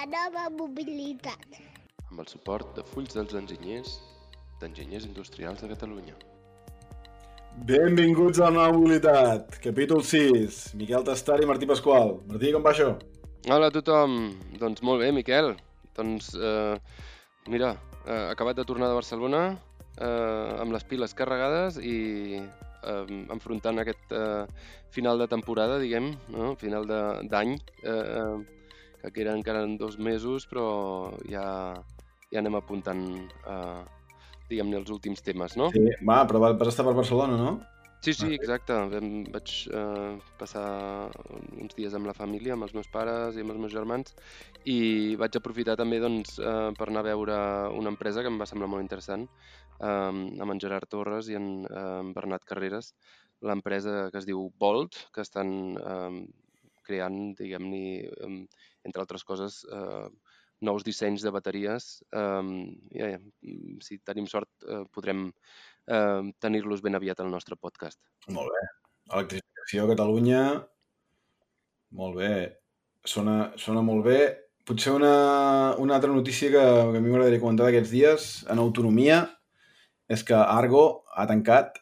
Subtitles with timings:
[0.00, 1.44] la nova mobilitat.
[2.10, 3.98] amb el suport de Fulls dels Enginyers,
[4.60, 6.14] d'Enginyers Industrials de Catalunya.
[7.68, 10.74] Benvinguts a la nova mobilitat, capítol 6.
[10.74, 12.16] Miquel Tastari i Martí Pasqual.
[12.26, 12.96] Martí, com va això?
[13.48, 14.16] Hola a tothom!
[14.58, 15.52] Doncs molt bé, Miquel.
[15.96, 16.76] Doncs, eh,
[17.48, 17.76] mira,
[18.06, 19.42] eh, acabat de tornar de Barcelona
[19.98, 24.46] eh, amb les piles carregades i eh, enfrontant aquest eh,
[24.90, 26.56] final de temporada, diguem, no?
[26.56, 27.54] final de- d'any,
[27.84, 28.59] eh,
[29.00, 30.66] que queden encara en dos mesos, però
[31.28, 31.44] ja,
[32.32, 33.02] ja anem apuntant,
[33.54, 33.82] eh,
[34.50, 35.72] diguem-ne, els últims temes, no?
[35.74, 37.52] Sí, va, però va- vas estar per Barcelona, no?
[38.02, 38.72] Sí, sí, Ah, exacte.
[38.72, 40.62] Vam, vaig eh, passar
[41.60, 44.14] uns dies amb la família, amb els meus pares i amb els meus germans,
[44.74, 44.76] i
[45.20, 47.36] vaig aprofitar també doncs, eh, per anar a veure
[47.76, 49.26] una empresa que em va semblar molt interessant,
[49.84, 52.94] eh, amb en Gerard Torres i en, eh, en Bernat Carreras,
[53.44, 56.24] l'empresa que es diu Bolt, que estan eh,
[56.88, 58.32] creant, diguem-ne, eh,
[58.84, 60.08] entre altres coses, eh,
[60.60, 61.88] nous dissenys de bateries.
[62.12, 62.42] Eh,
[62.96, 63.18] i, eh,
[63.84, 65.28] si tenim sort, eh, podrem
[65.86, 68.00] eh, tenir-los ben aviat al nostre podcast.
[68.28, 68.66] Molt bé.
[69.10, 70.44] Electrificació a Catalunya.
[71.96, 72.34] Molt bé.
[73.04, 74.20] Sona, sona molt bé.
[74.66, 79.24] Potser una, una altra notícia que, que a mi m'agradaria comentar d'aquests dies, en autonomia,
[80.10, 81.80] és que Argo ha tancat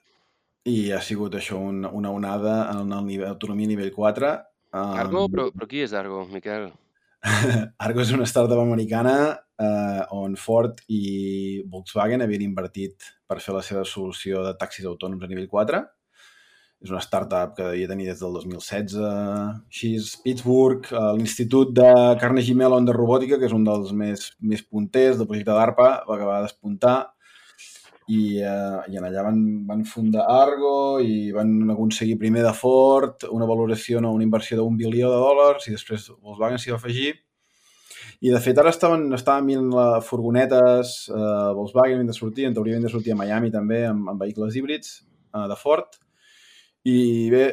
[0.68, 4.32] i ha sigut això una, una onada en el nivell autonomia nivell 4.
[4.78, 5.24] Argo?
[5.24, 6.68] Um, Però, però qui és Argo, Miquel?
[7.84, 9.14] Argo és una startup americana
[9.58, 15.24] eh, on Ford i Volkswagen havien invertit per fer la seva solució de taxis autònoms
[15.24, 15.82] a nivell 4.
[16.78, 18.94] És una startup que devia tenir des del 2016.
[19.02, 21.90] Així és Pittsburgh, eh, l'Institut de
[22.22, 26.14] Carnegie Mellon de Robòtica, que és un dels més, més punters del projecte d'ARPA, va
[26.14, 26.98] acabar de despuntar
[28.08, 33.26] i, eh, i en allà van, van fundar Argo i van aconseguir primer de Ford
[33.28, 37.12] una valoració, no, una inversió d'un bilió de dòlars i després Volkswagen s'hi va afegir.
[38.24, 42.56] I de fet ara estaven, estaven mirant les furgonetes eh, Volkswagen havien de sortir, en
[42.56, 46.00] teoria havien de sortir a Miami també amb, amb vehicles híbrids eh, de Ford.
[46.88, 46.98] I
[47.34, 47.44] bé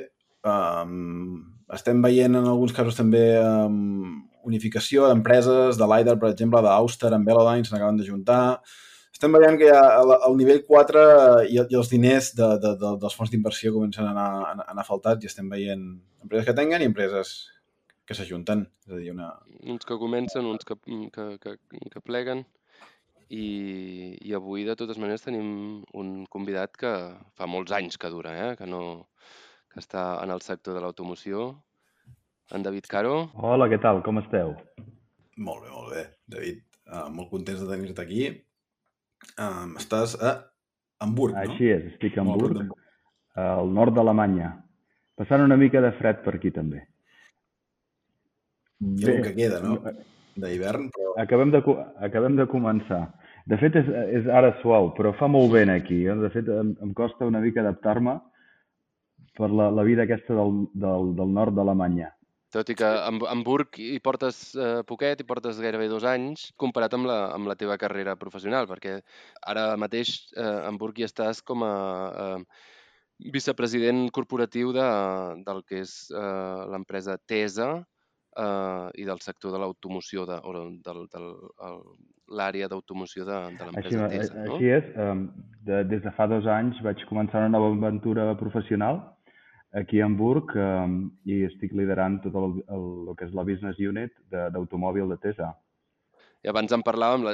[0.48, 1.36] um,
[1.76, 7.28] estem veient en alguns casos també um, unificació d'empreses de l'Aider, per exemple, d'Auster amb
[7.28, 8.44] Velodyne, se n'acaben de juntar
[9.26, 11.04] estem veient que ja el, el nivell 4
[11.50, 14.86] i, i els diners de, de, de, dels fons d'inversió comencen a anar, a anar
[14.86, 15.86] faltats i estem veient
[16.22, 17.32] empreses que tenguen i empreses
[18.06, 18.68] que s'ajunten.
[18.86, 19.32] És a dir, una...
[19.66, 20.78] Uns que comencen, uns que,
[21.16, 21.56] que, que,
[21.90, 22.46] que pleguen.
[23.34, 23.48] I,
[24.22, 26.94] I avui, de totes maneres, tenim un convidat que
[27.34, 28.52] fa molts anys que dura, eh?
[28.60, 29.08] que, no,
[29.74, 31.56] que està en el sector de l'automoció.
[32.54, 33.24] En David Caro.
[33.42, 34.06] Hola, què tal?
[34.06, 34.54] Com esteu?
[35.42, 36.62] Molt bé, molt bé, David.
[36.86, 38.28] Uh, molt contents de tenir-te aquí.
[39.36, 40.36] Um, estàs a
[41.04, 41.44] Hamburg, no?
[41.44, 42.72] Així és, estic a Hamburg,
[43.36, 44.52] al nord d'Alemanya.
[45.20, 46.84] Passant una mica de fred per aquí també.
[48.84, 49.78] Ha el que queda, no?
[50.36, 51.14] D'hivern, però...
[51.22, 51.62] Acabem de,
[52.04, 53.04] acabem de començar.
[53.48, 56.02] De fet, és, és ara suau, però fa molt vent aquí.
[56.08, 56.16] Eh?
[56.20, 58.18] De fet, em, em costa una mica adaptar-me
[59.38, 62.12] per la, la vida aquesta del, del, del nord d'Alemanya.
[62.56, 66.46] Tot i que a Ham- Hamburg hi portes eh, poquet, hi portes gairebé dos anys,
[66.62, 69.02] comparat amb la, amb la teva carrera professional, perquè
[69.52, 71.74] ara mateix eh, a Hamburg hi estàs com a
[72.24, 72.46] eh,
[73.36, 74.86] vicepresident corporatiu de,
[75.48, 80.72] del que és eh, l'empresa TESA eh, i del sector de l'automoció, de, o del,
[81.12, 81.32] del,
[81.68, 81.82] el-
[82.36, 84.56] l'àrea d'automoció de, de l'empresa eh, TESA, no?
[84.56, 85.28] així és, em,
[85.68, 89.04] de, des de fa dos anys vaig començar una nova aventura professional
[89.76, 90.96] aquí a Hamburg em,
[91.28, 95.20] i estic liderant tot el, el, el que és la business unit de- d'automòbil de,
[95.26, 95.52] Tesa.
[96.46, 97.26] I abans en parlàvem,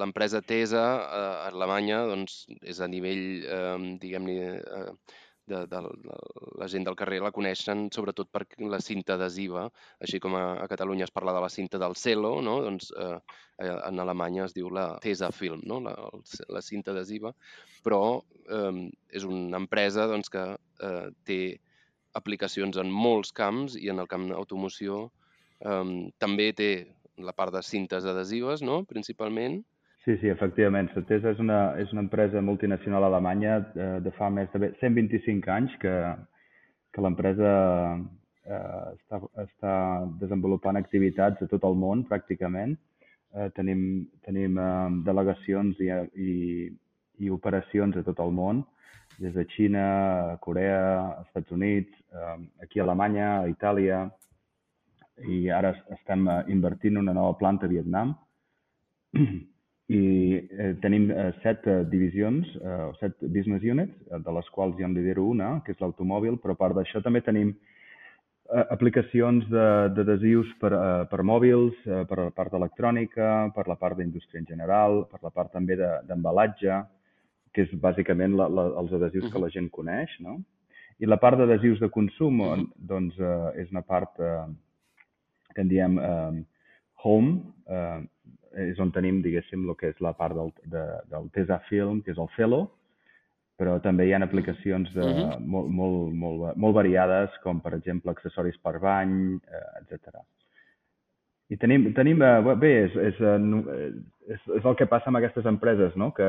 [0.00, 5.16] l'empresa TESA eh, a Alemanya doncs, és a nivell, eh, diguem-ne, eh,
[5.48, 6.16] de, de, de,
[6.60, 9.66] la gent del carrer la coneixen sobretot per la cinta adhesiva,
[10.04, 12.58] així com a, a Catalunya es parla de la cinta del Celo, no?
[12.64, 13.16] doncs eh,
[13.64, 15.80] eh, en Alemanya es diu la TESA Film, no?
[15.84, 15.94] la,
[16.52, 17.32] la cinta adhesiva,
[17.84, 18.02] però
[18.48, 21.40] eh, és una empresa doncs, que eh, té
[22.18, 25.06] aplicacions en molts camps i en el camp d'automoció
[25.64, 25.84] eh,
[26.18, 26.70] també té
[27.18, 29.62] la part de cintes adhesives, no?, principalment.
[30.04, 30.88] Sí, sí, efectivament.
[30.94, 35.74] Satesa és una, és una empresa multinacional alemanya eh, de fa més de 125 anys
[35.82, 35.94] que,
[36.94, 37.50] que l'empresa
[38.48, 39.74] eh, està, està
[40.22, 42.76] desenvolupant activitats a tot el món, pràcticament.
[43.36, 43.82] Eh, tenim
[44.24, 44.70] tenim eh,
[45.04, 46.32] delegacions i, i,
[47.20, 48.64] i operacions a tot el món,
[49.18, 54.04] des de Xina, Corea, Estats Units, eh, aquí a Alemanya, a Itàlia,
[55.26, 58.14] i ara estem eh, invertint en una nova planta a Vietnam.
[59.88, 60.00] I
[60.36, 64.76] eh, tenim eh, set eh, divisions, eh, o set business units, eh, de les quals
[64.78, 67.54] jo en lidero una, que és l'automòbil, però a part d'això també tenim
[68.52, 73.78] eh, aplicacions de- d'adhesius per, eh, per mòbils, eh, per la part electrònica, per la
[73.80, 76.82] part d'indústria en general, per la part també de- d'embalatge,
[77.58, 79.42] que és bàsicament la, la, els adhesius que Mhm.
[79.42, 80.36] la gent coneix, no?
[81.00, 82.86] I la part d'adhesius de consum, on, Mhm.
[82.86, 84.46] doncs, eh, és una part eh,
[85.54, 86.44] que en diem eh,
[87.04, 88.00] home, eh,
[88.70, 92.18] és on tenim, diguéssim, el que és la part del, de, del Tesafilm, que és
[92.18, 92.70] el Felo,
[93.58, 95.46] però també hi ha aplicacions de, Mhm.
[95.46, 100.14] molt, molt, molt, molt variades, com per exemple accessoris per bany, eh, etc.
[101.48, 103.36] I tenim, tenim eh, bé, és, és, eh,
[103.74, 103.90] eh,
[104.34, 106.10] és, és el que passa amb aquestes empreses, no?
[106.16, 106.28] que,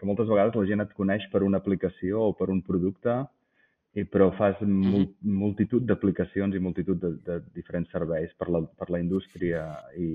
[0.00, 3.18] que moltes vegades la gent et coneix per una aplicació o per un producte,
[3.94, 8.88] i, però fas mul, multitud d'aplicacions i multitud de, de diferents serveis per la, per
[8.90, 9.66] la indústria
[10.00, 10.08] i,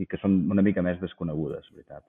[0.00, 2.08] i que són una mica més desconegudes, veritat.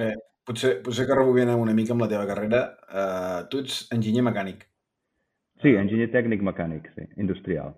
[0.00, 0.14] Eh,
[0.48, 2.62] potser, potser que rebobinem una mica amb la teva carrera.
[2.88, 4.64] Eh, tu ets enginyer mecànic.
[5.62, 7.76] Sí, enginyer tècnic mecànic, sí, industrial.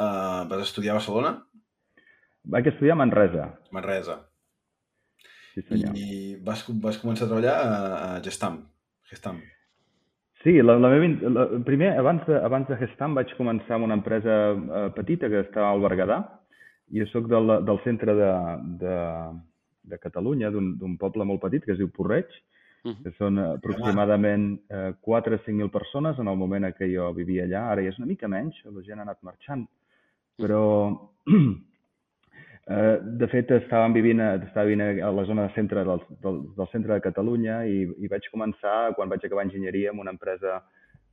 [0.00, 1.34] Eh, vas estudiar a Barcelona?
[2.44, 4.18] Vaig estudiar a Manresa, Manresa.
[5.54, 5.96] sí senyor.
[5.96, 7.70] I vas, vas començar a treballar a,
[8.16, 8.62] a Gestam.
[9.10, 9.40] Gestam.
[10.42, 13.98] Sí, la, la meva, la, primer, abans de, abans de Gestam vaig començar amb una
[13.98, 16.20] empresa eh, petita que estava al Berguedà.
[16.90, 18.30] Jo sóc del, del centre de,
[18.80, 18.94] de,
[19.92, 22.30] de Catalunya, d'un d'un poble molt petit que es diu Porreig,
[22.80, 23.02] Mhm.
[23.04, 27.44] que són aproximadament eh, 4 o 5.000 persones en el moment en què jo vivia
[27.44, 27.66] allà.
[27.74, 29.66] Ara ja és una mica menys, la gent ha anat marxant.
[30.40, 30.62] Però,
[32.70, 36.40] eh, de fet, estàvem vivint, a- estava vivint a la zona de centre del, del,
[36.56, 40.60] del centre de Catalunya i, i vaig començar, quan vaig acabar enginyeria, amb una empresa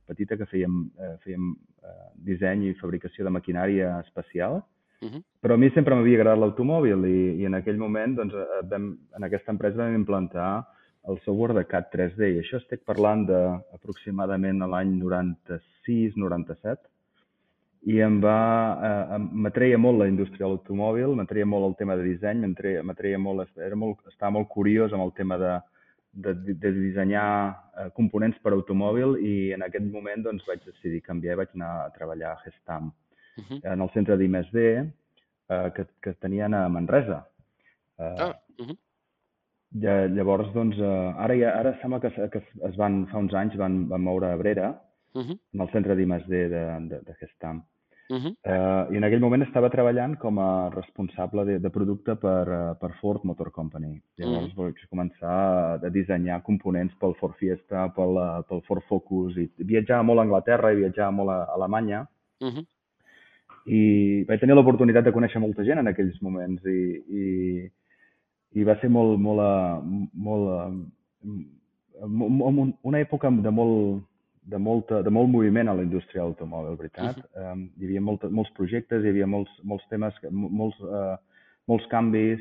[0.08, 1.50] petita que fèiem, eh, fèiem
[1.84, 4.62] eh, disseny i fabricació de maquinària espacial.
[5.02, 5.20] Mhm.
[5.42, 8.88] Però a mi sempre m'havia agradat l'automòbil i, i en aquell moment, doncs, eh, vam,
[9.16, 10.52] en aquesta empresa vam implantar
[11.08, 16.90] el software de CAD 3D i això estic parlant d'aproximadament l'any 96-97
[17.86, 18.36] i em va,
[18.82, 22.42] eh, m'atreia molt la indústria de l'automòbil, m'atreia molt el tema de disseny,
[22.84, 25.52] m'atreia molt, era molt, estava molt curiós amb el tema de,
[26.12, 27.28] de, de dissenyar
[27.78, 31.70] eh, components per automòbil i en aquest moment doncs, vaig decidir canviar i vaig anar
[31.86, 32.92] a treballar a Gestam
[33.38, 33.60] Mhm.
[33.62, 34.56] en el centre d'I+D
[35.48, 37.20] eh, que, que tenien a Manresa.
[37.98, 38.74] Eh, Ah, mhm.
[39.80, 43.32] ja, llavors, doncs, eh, ara, ja, ara sembla que, es- que es van, fa uns
[43.34, 44.72] anys van, van moure a Brera,
[45.14, 45.38] Mhm.
[45.54, 46.48] en el centre d'I+D de,
[46.88, 47.62] de, de Gestam.
[48.10, 48.36] Mhm.
[48.42, 52.74] Eh, I en aquell moment estava treballant com a responsable de, de producte per, eh,
[52.80, 54.00] per Ford Motor Company.
[54.16, 54.56] Llavors Mhm.
[54.56, 60.02] vaig començar a dissenyar components pel Ford Fiesta, pel, eh, pel Ford Focus, i viatjava
[60.02, 62.06] molt a Anglaterra i viatjava molt a Alemanya,
[62.40, 62.64] Mhm.
[63.66, 67.70] i vaig tenir l'oportunitat de conèixer molta gent en aquells moments i, i,
[68.54, 70.82] i va ser molt, molt, eh, molt,
[71.24, 74.02] eh, mo- mo- una època de molt,
[74.48, 77.18] de, molta, de molt moviment a la indústria de l'automòbil, veritat.
[77.36, 81.16] Um, hi havia molta, molts projectes, hi havia molts, molts temes, molts, uh,
[81.68, 82.40] molts canvis,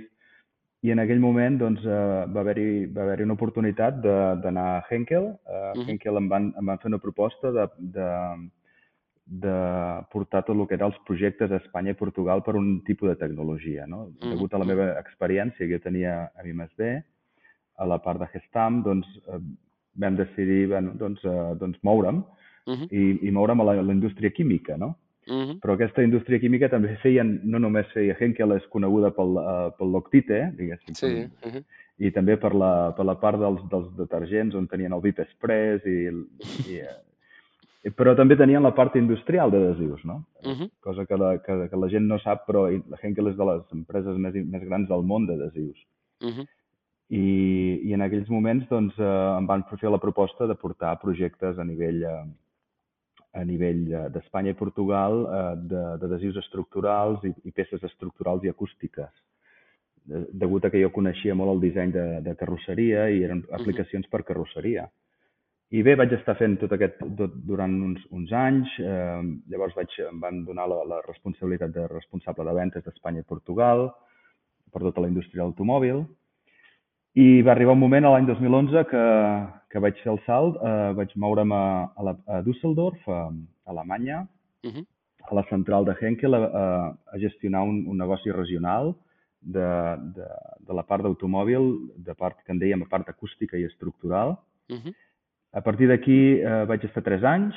[0.86, 4.84] i en aquell moment doncs, uh, va haver-hi va haver una oportunitat de- d'anar a
[4.90, 5.34] Henkel.
[5.44, 5.90] Uh, Mhm.
[5.90, 7.68] Henkel em van, em van fer una proposta de,
[7.98, 8.08] de,
[9.28, 9.56] de
[10.14, 13.16] portar tot el que eren els projectes a Espanya i Portugal per un tipus de
[13.20, 13.86] tecnologia.
[13.88, 14.06] No?
[14.22, 14.32] Mhm.
[14.32, 17.04] Degut a la meva experiència que jo tenia a I+D,
[17.78, 19.40] a la part de Gestam, doncs, eh,
[19.98, 22.24] vam decidir bueno, doncs, eh, doncs moure'm
[22.68, 22.88] Mhm.
[22.92, 24.98] i, i moure'm a la, a la indústria química, no?
[25.28, 25.60] Mhm.
[25.60, 29.92] Però aquesta indústria química també feien, no només feia Henkel, és coneguda pel, uh, pel
[29.92, 31.06] Loctite, diguéssim, Sí.
[31.06, 31.64] pel- mhm.
[32.00, 35.86] i també per la, per la part dels, dels detergents on tenien el VIP Express
[35.86, 36.26] i, el-
[36.70, 36.76] i,
[37.84, 40.26] eh, però també tenien la part industrial d'adhesius, no?
[40.44, 40.70] Mhm.
[40.82, 43.64] Cosa que la, que, que la gent no sap, però la Henkel és de les
[43.74, 45.78] empreses més, més grans del món d'adhesius.
[46.22, 46.46] Mhm.
[47.10, 47.24] I,
[47.88, 51.64] I en aquells moments doncs, eh, em van fer la proposta de portar projectes a
[51.64, 52.26] nivell, eh,
[53.40, 58.52] a nivell eh, d'Espanya i Portugal eh, de- d'adhesius estructurals i, i peces estructurals i
[58.52, 59.12] acústiques.
[60.08, 64.08] De, degut a que jo coneixia molt el disseny de, de carrosseria i eren aplicacions
[64.12, 64.90] per carrosseria.
[65.72, 69.96] I bé, vaig estar fent tot aquest tot, durant uns, uns anys, eh, llavors vaig,
[70.12, 73.90] em van donar la, la responsabilitat de responsable de ventes d'Espanya i Portugal
[74.72, 76.06] per tota la indústria de l'automòbil.
[77.18, 79.04] I va arribar un moment, a l'any 2011, que,
[79.74, 81.64] que vaig fer el salt, eh, vaig moure'm a,
[81.98, 84.28] a, la, a Düsseldorf, a, a Alemanya,
[84.66, 84.84] Mhm.
[85.30, 86.64] a la central de Henkel, a, a,
[87.14, 88.96] a gestionar un, un negoci regional
[89.42, 89.66] de,
[90.16, 90.28] de,
[90.68, 94.38] de la part d'automòbil, de part que en dèiem a part acústica i estructural.
[94.70, 94.94] Mhm.
[95.54, 97.56] A partir d'aquí eh, vaig estar tres anys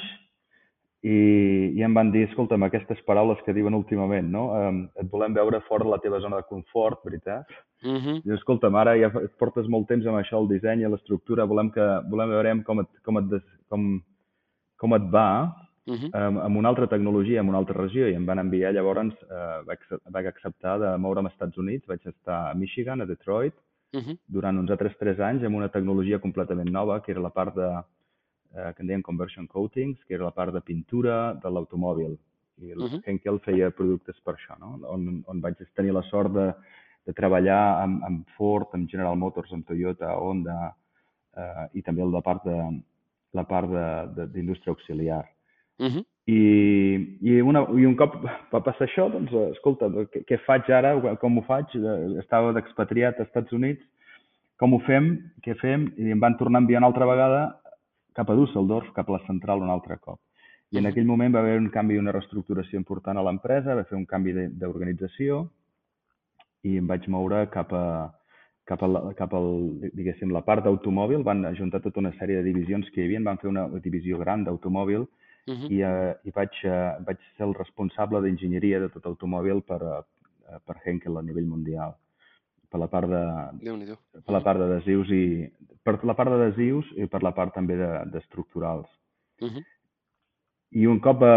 [1.02, 4.42] i, i em van dir, escolta'm, aquestes paraules que diuen últimament, no?
[4.58, 7.46] Eh, et volem veure fora de la teva zona de confort, veritat?
[7.82, 8.20] Mhm.
[8.28, 9.08] I escolta'm, ara ja
[9.40, 12.88] portes molt temps amb això, el disseny i l'estructura, volem, que, volem veure com et,
[13.02, 14.02] com, et des, com,
[14.76, 16.10] com et va, Mhm.
[16.12, 19.62] amb, amb una altra tecnologia, en una altra regió, i em van enviar, llavors eh,
[19.66, 19.78] vaig,
[20.12, 23.54] vaig acceptar de moure'm als Estats Units, vaig estar a Michigan, a Detroit,
[23.94, 24.18] Mhm.
[24.28, 27.82] durant uns altres 3 anys amb una tecnologia completament nova, que era la part de,
[28.56, 32.18] eh, que en deien conversion coatings, que era la part de pintura de l'automòbil.
[32.60, 33.02] I el Mhm.
[33.06, 34.78] Henkel feia productes per això, no?
[34.88, 36.52] on, on vaig tenir la sort de,
[37.06, 40.74] de treballar amb, amb Ford, amb General Motors, amb Toyota, Honda,
[41.36, 42.82] eh, i també la part de
[43.32, 45.24] la part de- de- d'indústria auxiliar.
[45.78, 46.04] Mhm.
[46.26, 48.16] I, i, una, I un cop
[48.52, 51.16] va passar això, doncs, escolta, què, què faig ara?
[51.16, 51.66] Com ho faig?
[51.74, 53.82] Eh, Estava d'expatriat als Estats Units.
[54.58, 55.30] Com ho fem?
[55.42, 55.92] Què fem?
[55.96, 57.59] I em van tornar a enviar una altra vegada
[58.14, 60.18] cap a Düsseldorf, cap a la central un altre cop.
[60.72, 60.90] I en Mhm.
[60.92, 64.06] aquell moment va haver un canvi i una reestructuració important a l'empresa, va fer un
[64.06, 65.48] canvi de- d'organització
[66.64, 68.12] i em vaig moure cap a,
[68.66, 71.24] cap a, la, cap al, diguéssim, la part d'automòbil.
[71.24, 74.44] Van ajuntar tota una sèrie de divisions que hi havia, van fer una divisió gran
[74.44, 75.06] d'automòbil
[75.48, 75.66] Mhm.
[75.70, 80.58] i, eh, i vaig, eh, vaig ser el responsable d'enginyeria de tot automòbil per, eh,
[80.66, 81.94] per Henkel a nivell mundial,
[82.70, 83.22] per la part de,
[84.24, 85.24] per la part d'adhesius i
[85.82, 88.86] per la part d'adhesius i per la part també de- d'estructurals.
[89.42, 89.62] Mhm.
[90.72, 91.34] I un cop va,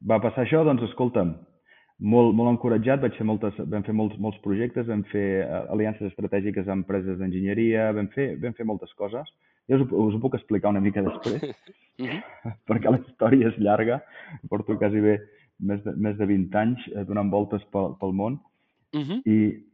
[0.00, 1.34] va passar això, doncs escolta'm,
[1.98, 6.10] molt, molt encoratjat, vaig fer moltes, vam fer molts, molts projectes, vam fer eh, aliances
[6.10, 9.28] estratègiques amb empreses d'enginyeria, vam, fer, vam fer moltes coses.
[9.68, 11.42] Jo us, us ho puc explicar una mica després,
[11.98, 12.20] Mhm.
[12.68, 14.02] perquè la història és llarga,
[14.50, 15.18] porto quasi bé
[15.60, 18.38] més de, més de 20 anys eh, donant voltes pel, pel món,
[18.94, 19.22] Mhm.
[19.26, 19.65] i,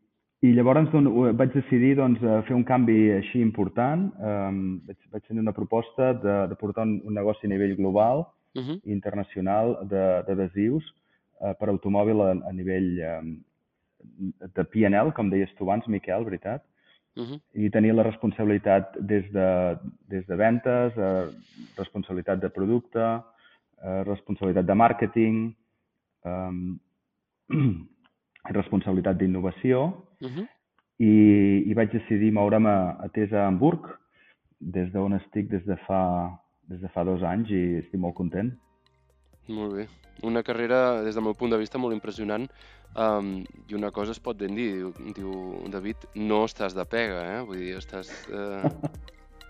[0.42, 1.08] i llavors doncs,
[1.38, 4.08] vaig decidir doncs, eh, fer un canvi així important.
[4.18, 8.26] Um, vaig, vaig tenir una proposta de, de portar un, un negoci a nivell global,
[8.54, 8.80] Mhm.
[8.84, 10.84] internacional, de- d'adhesius
[11.40, 13.22] eh, per automòbil a, a nivell eh,
[14.54, 16.62] de P&L, com deies tu abans, Miquel, veritat?
[17.16, 17.38] Mhm.
[17.54, 19.76] i tenir la responsabilitat des de,
[20.08, 21.26] des de ventes, eh,
[21.76, 22.98] responsabilitat de producte,
[23.84, 25.54] eh, responsabilitat de màrqueting,
[26.24, 26.50] eh,
[28.50, 30.46] responsabilitat d'innovació Mhm.
[30.98, 33.88] i, i vaig decidir moure'm a, a Tesa Hamburg,
[34.60, 36.30] des d'on estic des de, fa,
[36.68, 38.52] des de fa dos anys i estic molt content.
[39.48, 39.88] Molt bé.
[40.22, 42.46] Una carrera, des del meu punt de vista, molt impressionant.
[42.94, 47.24] Um, I una cosa es pot ben dir, diu, diu David, no estàs de pega,
[47.38, 47.40] eh?
[47.42, 48.12] Vull dir, estàs...
[48.30, 48.68] Uh...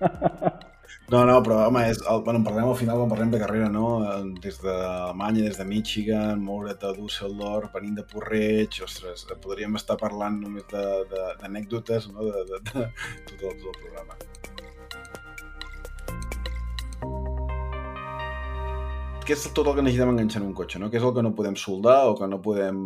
[1.13, 3.69] No, no, però home, és, el, bueno, en parlem al final quan parlem de carrera,
[3.73, 3.87] no?
[4.09, 9.99] Eh, Des d'Alemanya, des de Michigan, moure't a Düsseldorf, venint de Porreig, ostres, podríem estar
[10.01, 12.87] parlant només de- de- d'anècdotes, no?, de, de, de,
[13.31, 14.17] tot el, tot el programa.
[19.23, 20.89] Què és tot el que necessitem enganxar en un cotxe, no?
[20.91, 22.79] Què és el que no podem soldar o que no podem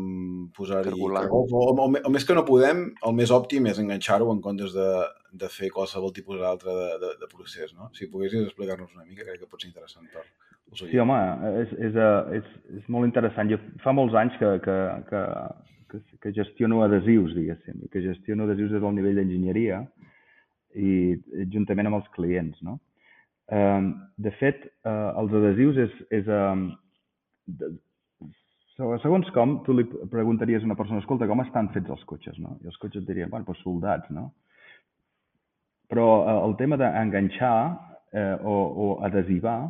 [0.57, 0.91] posar-hi...
[0.91, 1.23] Cargolar.
[1.33, 4.75] O, o, o, o, més que no podem, el més òptim és enganxar-ho en comptes
[4.77, 4.89] de,
[5.33, 7.89] de fer qualsevol tipus altre de, de, de procés, no?
[7.97, 11.17] Si poguessis explicar-nos una mica, crec que pot ser interessant per els Sí, home,
[11.63, 13.49] és, és, eh, és, és molt interessant.
[13.49, 14.77] Jo fa molts anys que, que,
[15.09, 15.23] que,
[15.93, 19.85] que, que gestiono adhesius, diguéssim, i que gestiono adhesius des del nivell d'enginyeria
[20.77, 21.15] i
[21.55, 22.77] juntament amb els clients, no?
[23.49, 25.99] De fet, eh, els adhesius és...
[26.21, 26.55] és eh,
[27.61, 27.75] de,
[28.77, 32.59] segons com, tu li preguntaries a una persona, escolta, com estan fets els cotxes, no?
[32.61, 34.29] I els cotxes et dirien, bueno, doncs soldats, no?
[35.89, 37.57] Però eh, el tema d'enganxar
[38.13, 39.61] eh, o, o adhesivar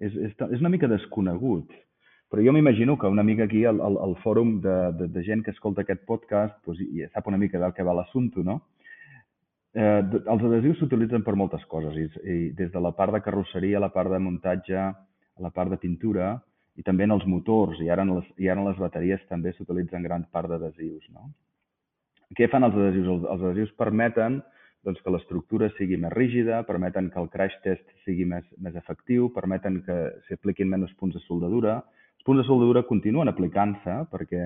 [0.00, 1.70] és, és, és una mica desconegut.
[2.32, 5.44] Però jo m'imagino que una mica aquí al, al, al fòrum de, de, de gent
[5.44, 8.62] que escolta aquest podcast doncs, i sap una mica del que va l'assumpte, no?
[9.74, 13.82] Eh, els adhesius s'utilitzen per moltes coses, i, i des de la part de carrosseria,
[13.82, 16.36] la part de muntatge, a la part de pintura,
[16.78, 19.52] i també en els motors, i ara en les, i ara en les bateries també
[19.54, 21.08] s'utilitzen gran part d'adhesius.
[21.14, 21.30] No?
[22.38, 23.10] Què fan els adhesius?
[23.16, 24.40] Els, els adhesius permeten
[24.84, 29.30] doncs, que l'estructura sigui més rígida, permeten que el crash test sigui més, més efectiu,
[29.34, 31.78] permeten que s'apliquin menys punts de soldadura.
[32.18, 34.44] Els punts de soldadura continuen aplicant-se perquè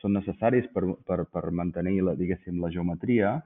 [0.00, 3.40] són necessaris per, per, per mantenir la, la geometria,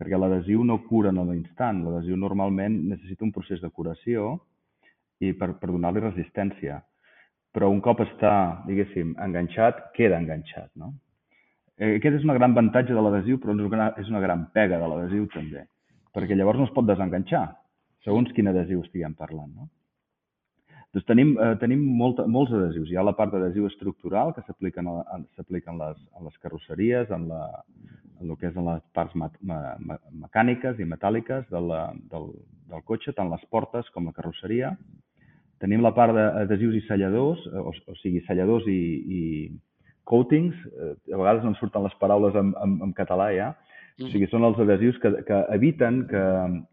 [0.00, 1.82] perquè l'adhesiu no cura en l'instant.
[1.84, 4.38] L'adhesiu normalment necessita un procés de curació
[5.20, 6.78] i per, per donar-li resistència.
[7.52, 8.32] Però un cop està,
[8.64, 10.94] diguéssim, enganxat, queda enganxat, no?
[11.76, 15.26] Eh, aquest és un gran avantatge de l'adhesiu, però és una, gran- pega de l'adhesiu
[15.34, 15.66] també,
[16.14, 17.46] perquè llavors no es pot desenganxar,
[18.06, 19.68] segons quin adhesiu estiguem parlant, no?
[20.94, 22.88] Doncs tenim, eh, tenim molta, molts adhesius.
[22.90, 27.28] Hi ha la part d'adhesiu estructural que s'apliquen a, a, les, a les carrosseries, en,
[27.30, 27.42] la,
[28.20, 31.80] el que és en les parts ma, ma, mecàniques i metàl·liques de la,
[32.12, 32.28] del,
[32.70, 34.74] del cotxe, tant les portes com la carrosseria.
[35.60, 39.22] Tenim la part d'adhesius i selladors, eh, o, o sigui, selladors i, i
[40.08, 40.56] coatings.
[40.70, 43.50] Eh, a vegades no em surten les paraules en, en, en català ja.
[44.00, 46.20] O sigui, són els adhesius que, que eviten que,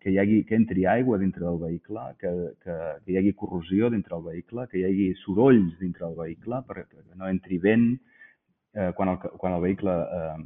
[0.04, 2.32] que hi hagi, que entri aigua dintre del vehicle, que,
[2.64, 6.62] que, que hi hagi corrosió dintre del vehicle, que hi hagi sorolls dintre del vehicle,
[6.70, 10.38] perquè no entri vent eh, quan, el, quan el vehicle eh,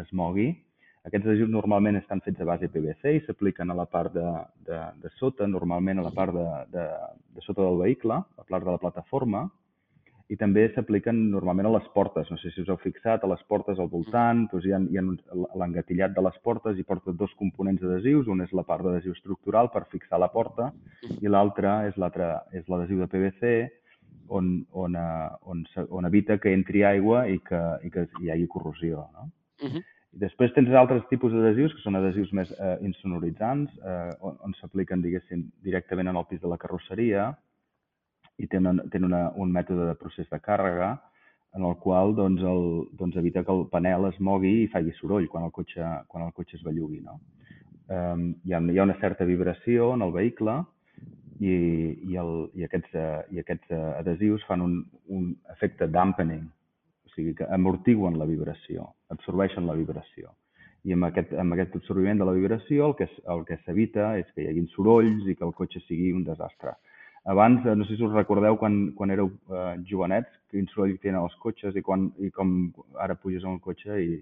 [0.00, 0.52] es mogui.
[1.04, 4.24] Aquests adhesius normalment estan fets a base PVC i s'apliquen a la part de,
[4.68, 6.86] de, de sota, normalment a la part de, de,
[7.36, 9.44] de sota del vehicle, a la part de la plataforma,
[10.32, 12.30] i també s'apliquen normalment a les portes.
[12.32, 14.96] No sé si us heu fixat, a les portes al voltant, doncs hi ha, hi
[14.96, 15.04] ha
[15.60, 18.30] l'engatillat de les portes i porta dos components adhesius.
[18.32, 20.72] Un és la part d'adhesiu estructural per fixar la porta
[21.20, 23.54] i l'altre és l'adhesiu de PVC
[24.32, 28.48] on, on, eh, on, on evita que entri aigua i que, i que hi hagi
[28.48, 29.04] corrosió.
[29.12, 29.28] No?
[29.62, 29.84] Mhm.
[30.14, 34.54] I després tens altres tipus d'adhesius, que són adhesius més eh, insonoritzants, eh, on, on
[34.60, 37.32] s'apliquen, diguéssim, directament en el pis de la carrosseria
[38.38, 40.94] i tenen, tenen una, un mètode de procés de càrrega
[41.54, 42.64] en el qual doncs, el,
[42.98, 46.32] doncs evita que el panel es mogui i faci soroll quan el cotxe, quan el
[46.34, 47.00] cotxe es bellugui.
[47.02, 47.20] No?
[47.86, 50.56] Um, hi, ha, hi ha una certa vibració en el vehicle
[51.38, 51.54] i,
[52.10, 54.78] i, el, i aquests, eh, i aquests eh, adhesius fan un,
[55.14, 56.46] un efecte dampening,
[57.14, 60.32] sigui que amortiguen la vibració, absorbeixen la vibració.
[60.84, 64.28] I amb aquest, amb aquest absorbiment de la vibració el que, el que s'evita és
[64.34, 66.74] que hi haguin sorolls i que el cotxe sigui un desastre.
[67.24, 71.22] Abans, eh, no sé si us recordeu quan, quan éreu eh, jovenets, quin soroll tenen
[71.22, 72.50] els cotxes i, quan, i com
[73.00, 74.18] ara puges en un cotxe i,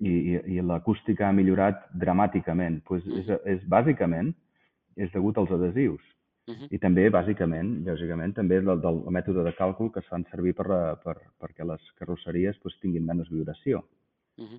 [0.00, 2.80] i, i, i l'acústica ha millorat dramàticament.
[2.88, 4.32] Pues és, és, bàsicament,
[4.96, 6.00] és degut als adhesius.
[6.48, 6.66] Mhm.
[6.74, 10.66] I també, bàsicament, lògicament, també del, del mètode de càlcul que es fan servir per,
[10.74, 13.84] a- per, perquè les carrosseries pues, tinguin menys vibració.
[14.38, 14.58] Mhm.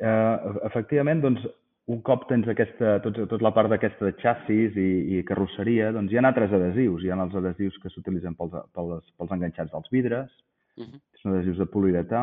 [0.00, 0.36] Eh,
[0.70, 1.44] efectivament, doncs,
[1.90, 6.12] un cop tens aquesta, tot, tot la part d'aquesta de xassis i, i carrosseria, doncs
[6.12, 7.02] hi ha altres adhesius.
[7.02, 10.30] Hi ha els adhesius que s'utilitzen pels, pels, pels enganxats dels vidres,
[10.78, 11.00] Mhm.
[11.20, 12.22] són adhesius de poliuretà,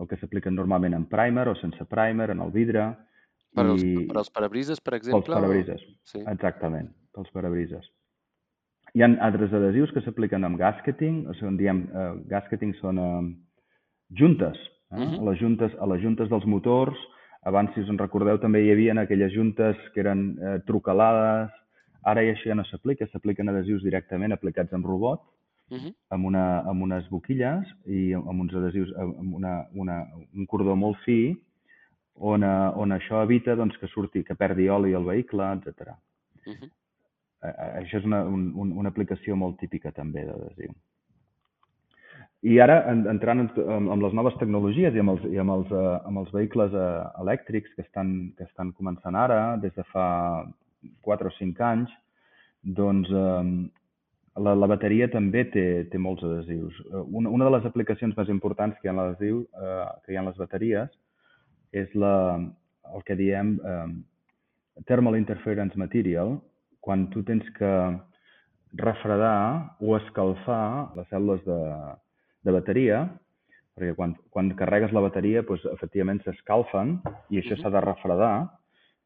[0.00, 2.96] el que s'apliquen normalment en primer o sense primer, en el vidre.
[3.54, 5.22] Per als, i per als parabrises, per exemple?
[5.22, 5.84] pels parabrises.
[6.04, 6.18] Sí.
[6.26, 7.88] Exactament, pels parabrises.
[8.94, 13.34] Hi ha altres adhesius que s'apliquen amb gasketing, o sigui, diem eh, gasketing són eh,
[14.20, 14.56] juntes.
[14.92, 15.00] Eh?
[15.02, 15.18] Mhm.
[15.20, 15.72] a, les juntes.
[15.82, 16.98] A les juntes dels motors,
[17.42, 21.50] abans, si us en recordeu, també hi havia aquelles juntes que eren eh, trucalades.
[22.06, 25.20] Ara ja això ja no s'aplica, s'apliquen adhesius directament aplicats amb robot,
[25.70, 25.90] Mhm.
[26.10, 30.96] amb, una, amb unes boquilles i amb uns adhesius, amb una, una, un cordó molt
[31.04, 31.34] fi,
[32.14, 35.90] on, eh, on això evita doncs, que surti, que perdi oli al vehicle, etc.
[36.46, 36.70] Eh, eh,
[37.82, 40.74] Això és una, un, un, una aplicació molt típica també d'adhesiu.
[42.46, 43.48] I ara, en- entrant en,
[43.90, 47.04] amb, les noves tecnologies i amb els, i amb els, eh, amb els vehicles eh,
[47.22, 50.06] elèctrics que estan, que estan començant ara, des de fa
[51.02, 51.90] 4 o 5 anys,
[52.76, 53.70] doncs eh,
[54.36, 56.76] la, la bateria també té, té molts adhesius.
[56.92, 60.20] Eh, Una, una de les aplicacions més importants que hi ha l'adhesiu, eh, que hi
[60.20, 60.92] ha en les bateries,
[61.72, 62.14] és la,
[62.94, 63.88] el que diem eh,
[64.86, 66.36] thermal interference material,
[66.86, 67.70] quan tu tens que
[68.78, 71.60] refredar o escalfar les cèl·lules de,
[72.46, 73.00] de bateria,
[73.76, 77.62] perquè quan, quan carregues la bateria, doncs, efectivament s'escalfen i això Mhm.
[77.62, 78.36] s'ha de refredar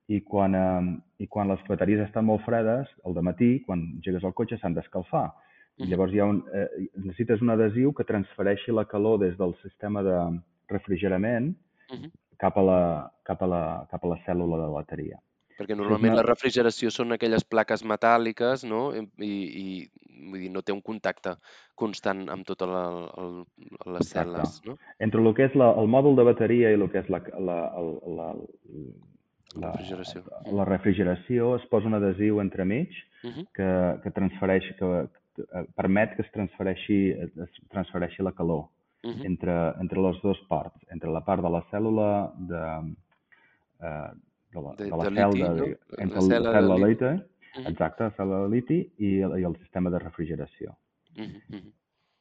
[0.08, 4.34] i quan, eh, i quan les bateries estan molt fredes, al matí, quan engegues el
[4.34, 5.30] cotxe, s'han d'escalfar.
[5.78, 9.54] I llavors hi ha un, eh, necessites un adhesiu que transfereixi la calor des del
[9.62, 11.54] sistema de refrigerament
[11.90, 12.10] Mhm.
[12.38, 15.18] cap a la, cap a la, cap a la cèl·lula de la bateria.
[15.60, 18.94] Perquè normalment la refrigeració són aquelles plaques metàl·liques, no?
[18.96, 19.28] I,
[19.60, 19.66] i
[20.30, 21.34] vull dir, no té un contacte
[21.76, 22.84] constant amb totes la,
[23.20, 23.34] el,
[23.92, 24.22] les Exacte.
[24.24, 24.78] cel·les, no?
[25.04, 27.20] Entre el que és la, el mòdul de bateria i el que és la,
[27.50, 28.30] la, el- la,
[29.60, 30.22] La refrigeració.
[30.54, 32.88] la refrigeració es posa un adhesiu entremig
[33.22, 33.46] Mhm.
[33.52, 33.70] que,
[34.04, 34.90] que transfereix, que,
[35.36, 38.68] que eh, permet que es transfereixi, es transfereixi la calor
[39.04, 39.26] Mhm.
[39.26, 42.64] entre, entre les dues parts, entre la part de la cèl·lula de,
[43.82, 44.10] eh,
[44.52, 45.54] de la, De- de la de liti, no?
[45.54, 47.04] de- La entre cel·la la de liti.
[47.10, 50.74] liti, exacte, la cèl·lula de liti i, el- i el sistema de refrigeració.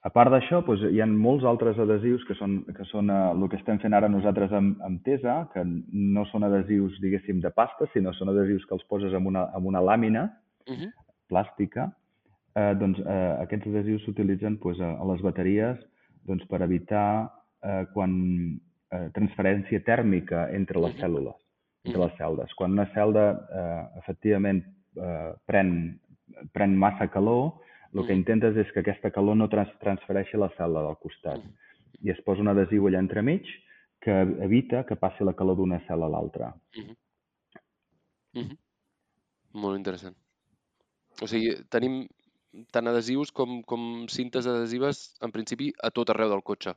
[0.02, 3.50] A part d'això, doncs, hi ha molts altres adhesius que són, que són eh, el
[3.52, 7.86] que estem fent ara nosaltres amb, amb Tesa, que no són adhesius, diguéssim, de pasta,
[7.94, 10.24] sinó són adhesius que els poses amb una, amb una làmina
[11.28, 11.90] plàstica.
[12.56, 15.78] Eh, doncs, eh, aquests adhesius s'utilitzen doncs, a, a les bateries
[16.26, 17.30] doncs, per evitar
[17.64, 18.16] eh, quan
[18.92, 21.36] eh, transferència tèrmica entre les cèl·lules,
[21.84, 22.08] entre Mhm.
[22.08, 22.54] les cèl·lules.
[22.56, 24.64] Quan una cel·la eh, efectivament
[24.96, 26.00] eh, pren,
[26.52, 27.54] pren massa calor,
[27.94, 28.20] el que Mhm.
[28.20, 31.38] intentes és que aquesta calor no trans transfereixi a la cel·la del costat.
[31.38, 31.54] Mhm.
[32.02, 33.46] I es posa un adhesiu allà entremig
[34.02, 36.54] que evita que passi la calor d'una cel·la a l'altra.
[38.34, 38.58] Mhm.
[39.54, 40.16] Molt interessant.
[41.22, 42.08] O sigui, tenim
[42.74, 46.74] tant adhesius com, com cintes adhesives, en principi, a tot arreu del cotxe.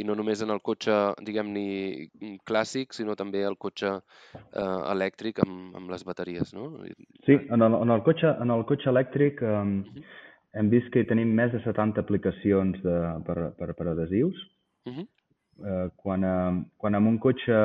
[0.00, 5.76] I no només en el cotxe, diguem-ne, clàssic, sinó també el cotxe eh, elèctric amb,
[5.80, 6.70] amb les bateries, no?
[7.26, 9.64] Sí, en el, en el, cotxe, en el cotxe elèctric eh,
[10.58, 14.38] hem vist que tenim més de 70 aplicacions de, per, per, per adhesius.
[14.88, 15.06] Uh -huh.
[15.60, 17.56] Eh, quan, eh, quan amb un cotxe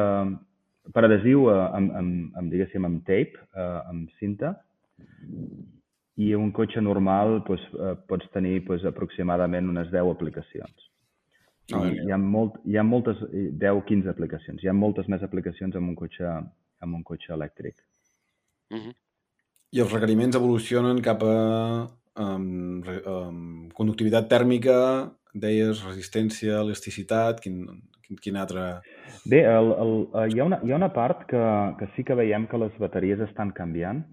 [0.93, 4.53] per adhesiu eh, amb, amb, amb, diguéssim, amb tape, eh, amb cinta,
[6.15, 10.91] i un cotxe normal doncs, eh, pots tenir doncs, aproximadament unes 10 aplicacions.
[11.73, 14.61] I hi ha, molt, hi ha moltes, 10-15 aplicacions.
[14.61, 16.29] Hi ha moltes més aplicacions amb un cotxe,
[16.85, 17.81] amb un cotxe elèctric.
[18.69, 18.93] Uh -huh.
[19.71, 27.81] I els requeriments evolucionen cap a um, re, um, conductivitat tèrmica, deies, resistència, elasticitat, quin,
[28.05, 28.81] quin, quin altre...
[29.25, 32.15] Bé, el, el, eh, hi, ha una, hi ha una part que, que sí que
[32.15, 34.05] veiem que les bateries estan canviant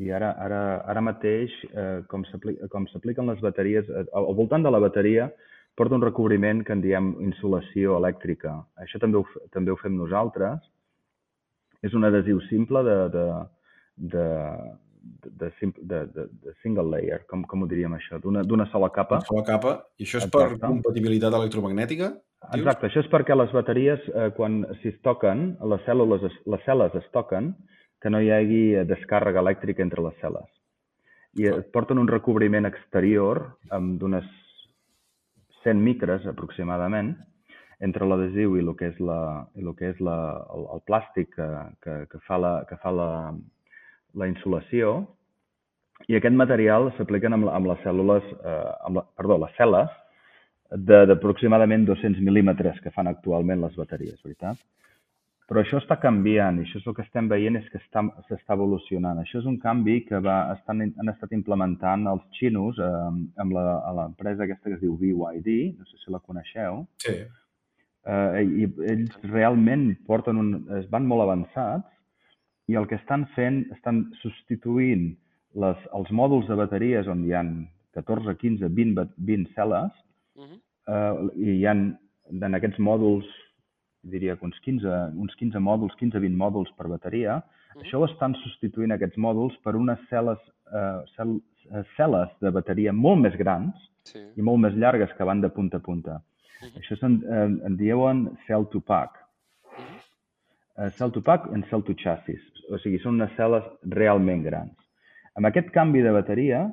[0.00, 4.80] i ara, ara, ara mateix, eh, com s'apliquen les bateries, eh, al voltant de la
[4.80, 5.28] bateria
[5.76, 8.54] porta un recobriment que en diem insolació elèctrica.
[8.80, 10.60] Això també ho, també ho fem nosaltres.
[11.84, 13.26] És un adhesiu simple de, de,
[14.14, 14.24] de,
[15.24, 19.22] de, de, de, de single layer, com, com ho diríem això, d'una sola capa.
[19.22, 19.76] Una sola capa.
[19.96, 20.58] I això és Exacte.
[20.60, 22.12] per compatibilitat electromagnètica?
[22.40, 22.60] Dius?
[22.60, 26.96] Exacte, això és perquè les bateries, eh, quan si es toquen, les cèl·lules, les cel·les
[27.00, 27.52] es toquen,
[28.00, 30.48] que no hi hagi descàrrega elèctrica entre les cel·les.
[31.38, 33.42] I et porten un recobriment exterior
[33.76, 34.26] amb d'unes
[35.62, 37.14] 100 micres aproximadament
[37.84, 40.16] entre l'adhesiu i el que és, la, i el, que és la,
[40.56, 41.48] el, el plàstic que,
[41.84, 43.08] que, que fa, la, que fa la,
[44.20, 44.98] la insolació
[46.08, 49.96] i aquest material s'apliquen amb, amb les cèl·lules, eh, amb la, perdó, les cel·les
[50.70, 54.60] d'aproximadament 200 mil·límetres que fan actualment les bateries, veritat?
[55.50, 59.18] Però això està canviant i això és el que estem veient és que s'està evolucionant.
[59.18, 62.90] Això és un canvi que va, estan, han estat implementant els xinos eh,
[63.42, 66.84] amb l'empresa aquesta que es diu BYD, no sé si la coneixeu.
[67.02, 67.16] Sí.
[68.14, 71.90] Eh, I ells realment porten un, es van molt avançats
[72.70, 75.10] i el que estan fent, estan substituint
[75.58, 77.42] les, els mòduls de bateries on hi ha
[77.98, 79.90] 14, 15, 20, 20 cel·les
[80.38, 80.62] uh -huh.
[80.94, 83.26] eh, i hi ha en aquests mòduls
[84.02, 84.88] diria que uns 15,
[85.20, 87.40] uns 15 mòduls, 15-20 mòduls per bateria.
[87.74, 87.84] Mm.
[87.84, 90.40] Això ho estan substituint aquests mòduls per unes cel·les,
[90.72, 91.36] eh, cel,
[91.70, 93.76] eh, cel·les de bateria molt més grans
[94.08, 94.22] sí.
[94.36, 96.20] i molt més llargues que van de punta a punta.
[96.20, 96.78] Mm -hmm.
[96.80, 99.16] Això en, en, en diuen cell to pack.
[99.78, 100.86] Mm -hmm.
[100.86, 102.40] uh, cell to pack en cell to chassis.
[102.70, 104.76] O sigui, són unes cel·les realment grans.
[105.34, 106.72] Amb aquest canvi de bateries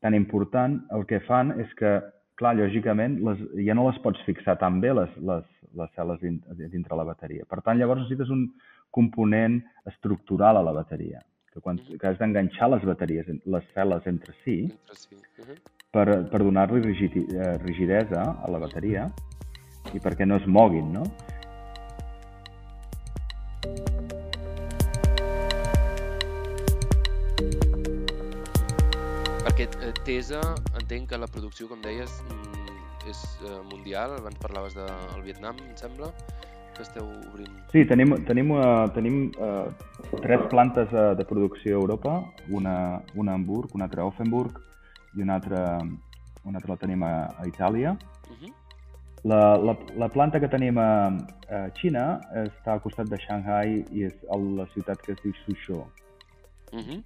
[0.00, 2.02] tan important, el que fan és que
[2.38, 5.46] clar, lògicament, les, ja no les pots fixar tan bé, les, les,
[5.78, 6.22] les cel·les
[6.72, 7.46] dintre la bateria.
[7.50, 8.46] Per tant, llavors necessites un
[8.94, 9.58] component
[9.90, 11.20] estructural a la bateria,
[11.52, 11.98] que, quan, mm-hmm.
[12.00, 15.18] que has d'enganxar les bateries, les cel·les entre si, entre si.
[15.18, 15.58] Uh -huh.
[15.90, 19.10] per, per donar-li eh, rigidesa a la bateria
[19.94, 21.04] i perquè no es moguin, no?
[29.58, 30.38] Perquè eh, Tesa,
[30.78, 32.76] entenc que la producció, com deies, mm,
[33.10, 34.12] és eh, mundial.
[34.14, 36.12] Abans parlaves del de, Vietnam, em sembla,
[36.76, 37.56] que esteu obrint.
[37.72, 39.66] Sí, tenim, tenim, uh, tenim uh,
[40.22, 42.14] tres plantes uh, de producció a Europa,
[42.54, 44.62] una, una a Hamburg, una altra a Offenburg
[45.16, 45.64] i una altra,
[46.44, 47.98] una altra la tenim a, a Itàlia.
[48.30, 48.54] Uh -huh.
[49.24, 51.10] la, la, la planta que tenim a,
[51.50, 55.34] a Xina està al costat de Shanghai i és a la ciutat que es diu
[55.42, 55.88] Suzhou.
[56.70, 57.02] Uh -huh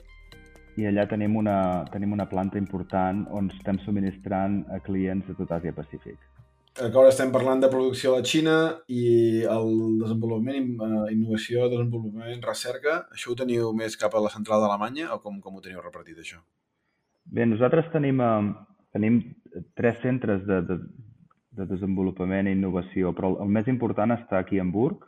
[0.80, 5.52] i allà tenim una, tenim una planta important on estem subministrant a clients de tot
[5.52, 6.16] Àsia Pacífic.
[6.80, 8.56] Ara estem parlant de producció a la Xina
[8.88, 9.66] i el
[10.00, 15.18] desenvolupament, eh, innovació, desenvolupament, recerca, això ho teniu més cap a la central d'Alemanya o
[15.20, 16.40] com, com ho teniu repartit, això?
[17.28, 18.54] Bé, nosaltres tenim, eh,
[18.96, 19.20] tenim
[19.76, 20.78] tres centres de, de,
[21.61, 25.04] de desenvolupament i innovació, però el més important està aquí a Hamburg,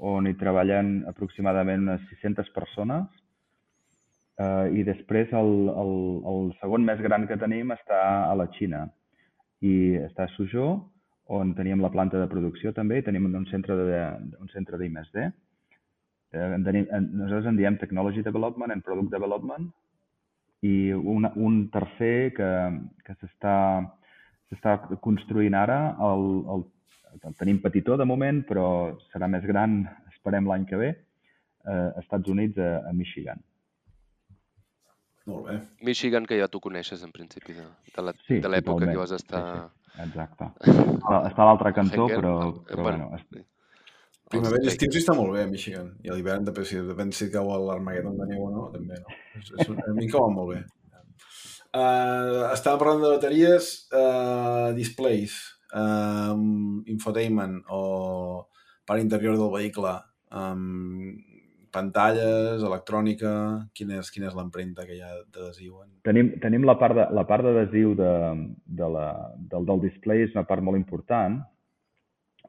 [0.00, 3.23] on hi treballen aproximadament unes 600 persones
[4.34, 5.92] Uh, I després el, el,
[6.26, 8.80] el segon més gran que tenim està a la Xina
[9.62, 10.80] i està a Suzhou,
[11.30, 14.00] on teníem la planta de producció també i tenim un centre de,
[14.42, 15.28] un centre d'I+D.
[16.34, 19.70] Eh, nosaltres en diem Technology Development and Product Development
[20.66, 22.50] i un, un tercer que,
[23.06, 25.78] que s'està construint ara,
[26.10, 26.68] el, el,
[27.22, 28.66] el tenim petitó de moment, però
[29.12, 33.44] serà més gran, esperem l'any que ve, eh, als Estats Units, a, a Michigan.
[35.30, 35.56] Molt bé.
[35.88, 39.42] Michigan, que ja tu coneixes en principi, de, de l'època sí, que vas estar...
[39.46, 39.80] Sí, sí.
[40.04, 40.50] Exacte.
[41.30, 42.36] està a l'altre cantó, però,
[42.68, 43.10] però bueno...
[43.10, 43.44] bueno sí.
[44.34, 45.90] Primavera i estiu sí està molt bé, Michigan.
[46.02, 49.18] I a l'hivern, depèn si, depèn si cau l'Armageddon de neu o no, també no.
[49.38, 50.62] És, és, a mi cau molt bé.
[51.74, 55.36] Uh, estàvem parlant de bateries, uh, displays,
[55.74, 56.34] uh,
[56.90, 57.82] infotainment o
[58.88, 59.94] part interior del vehicle,
[60.40, 61.14] um,
[61.74, 63.32] pantalles, electrònica,
[63.76, 65.80] quina és, quina és l'empremta que hi ha d'adhesiu?
[66.06, 68.12] Tenim, tenim la part de- la part d'adhesiu de,
[68.80, 69.08] de la,
[69.50, 71.40] del, del display és una part molt important,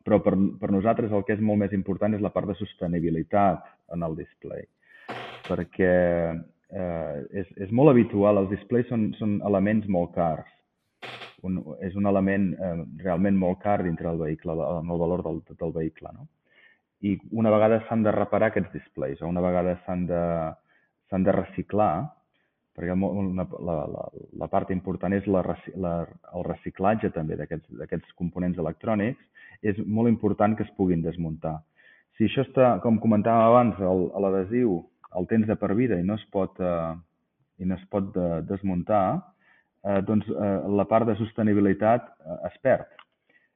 [0.06, 3.66] però per, per nosaltres el que és molt més important és la part de sostenibilitat
[3.96, 4.68] en el display,
[5.50, 5.94] perquè
[6.70, 10.52] eh, és, és molt habitual, els displays són, són elements molt cars,
[11.46, 15.42] un, és un element eh, realment molt car dintre del vehicle, en el valor del,
[15.58, 16.30] del vehicle, no?
[17.06, 20.24] I una vegada s'han de reparar aquests displays o una vegada s'han de,
[21.12, 22.08] de reciclar,
[22.76, 24.08] perquè una, la, la,
[24.42, 25.44] la part important és la,
[25.80, 25.94] la,
[26.34, 29.22] el reciclatge també d'aquests components electrònics,
[29.64, 31.60] és molt important que es puguin desmuntar.
[32.18, 33.80] Si això està, com comentàvem abans,
[34.24, 34.82] l'adhesiu
[35.20, 36.92] el tens de per vida i no es pot, eh,
[37.60, 39.06] i no es pot de, desmuntar,
[39.84, 42.88] eh, doncs eh, la part de sostenibilitat eh, es perd.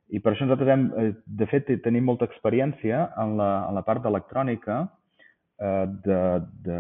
[0.10, 3.86] I per això nosaltres hem, eh, de fet, tenim molta experiència en la, en la
[3.86, 6.22] part d'electrònica eh, de,
[6.66, 6.80] de,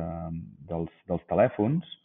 [0.71, 1.97] dels, dels telèfons,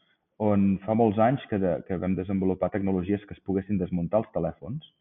[0.45, 4.33] on fa molts anys que, de, que vam desenvolupar tecnologies que es poguessin desmuntar els
[4.35, 4.93] telèfons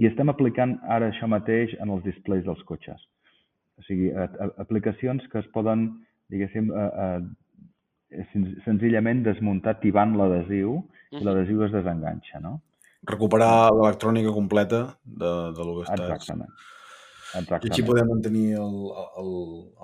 [0.00, 3.00] i estem aplicant ara això mateix en els displays dels cotxes.
[3.78, 5.88] O sigui, a, a, aplicacions que es poden,
[6.32, 8.22] diguéssim, a, a,
[8.66, 10.80] senzillament desmuntar tibant l'adhesiu
[11.16, 12.58] i l'adhesiu es desenganxa, no?
[13.08, 15.88] Recuperar l'electrònica completa de, de lo que.
[15.88, 16.12] Exactament.
[16.12, 16.52] Exactament.
[17.32, 19.28] I així podem mantenir el, el,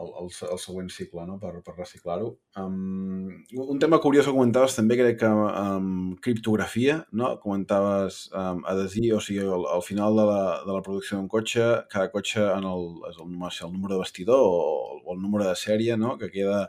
[0.02, 1.38] el, el, el següent cicle no?
[1.40, 2.34] per, per reciclar-ho.
[2.60, 3.30] Um,
[3.64, 7.32] un tema curiós que comentaves també crec que um, criptografia, no?
[7.40, 11.70] comentaves um, adhesiu, o sigui, al, al final de la, de la producció d'un cotxe,
[11.92, 15.22] cada cotxe en el, és el, no sé, el número de vestidor o, o el
[15.24, 16.18] número de sèrie no?
[16.20, 16.66] que queda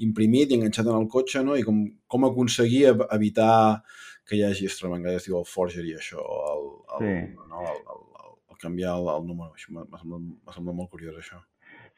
[0.00, 1.58] imprimit i enganxat en el cotxe no?
[1.58, 3.82] i com, com aconseguir evitar
[4.30, 6.22] que hi hagi extravagant, es diu el forgery, això,
[6.54, 6.66] el,
[6.96, 7.14] el, sí.
[7.50, 9.50] no, el, el, el, el canviar el, el número.
[9.74, 11.40] M'ha semblat, semblat molt curiós, això.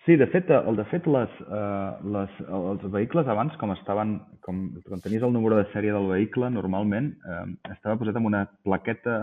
[0.07, 4.65] Sí, de fet, el, de fet les, uh, les, els vehicles abans, com estaven, com,
[4.89, 9.21] quan tenies el número de sèrie del vehicle, normalment eh, estava posat amb una plaqueta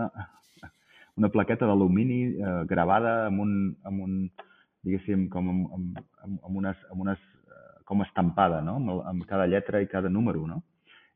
[1.20, 3.52] una plaqueta d'alumini eh, gravada amb un,
[3.84, 4.14] amb un
[4.86, 7.28] diguéssim, com amb, amb, amb unes, amb unes
[7.90, 8.76] com estampada, no?
[8.78, 10.62] Amb, amb cada lletra i cada número, no?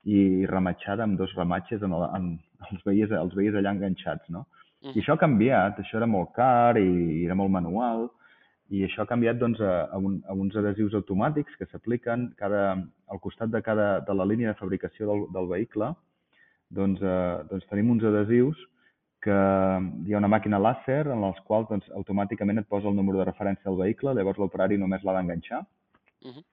[0.05, 2.27] I rematxada amb dos rematxes en, el, en
[2.71, 4.45] els, veies, els veies allà enganxats, no?
[4.85, 5.01] I mm.
[5.01, 8.11] això ha canviat, això era molt car i era molt manual,
[8.75, 12.75] i això ha canviat doncs, a, a, un, a uns adhesius automàtics que s'apliquen cada,
[13.13, 15.91] al costat de, cada, de la línia de fabricació del, del vehicle.
[16.75, 18.61] Doncs, eh, doncs tenim uns adhesius
[19.25, 23.21] que hi ha una màquina làser en les quals doncs, automàticament et posa el número
[23.21, 25.63] de referència del vehicle, llavors l'operari només l'ha d'enganxar.
[26.25, 26.45] Uh -huh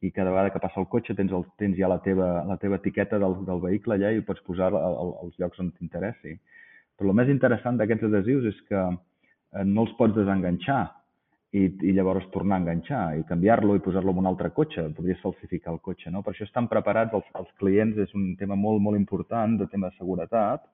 [0.00, 2.78] i cada vegada que passa el cotxe tens, el, tens ja la teva, la teva
[2.80, 6.38] etiqueta del, del vehicle allà i pots posar als llocs on t'interessi.
[6.96, 10.82] Però el més interessant d'aquests adhesius és que eh, no els pots desenganxar
[11.52, 14.86] i, i llavors tornar a enganxar i canviar-lo i posar-lo en un altre cotxe.
[14.96, 16.22] Podries falsificar el cotxe, no?
[16.24, 19.90] Per això estan preparats els, els clients, és un tema molt, molt important de tema
[19.90, 20.64] de seguretat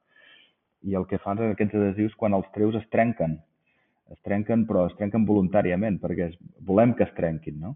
[0.86, 3.38] i el que fan aquests adhesius quan els treus es trenquen.
[4.12, 7.74] Es trenquen, però es trenquen voluntàriament perquè es, volem que es trenquin, no?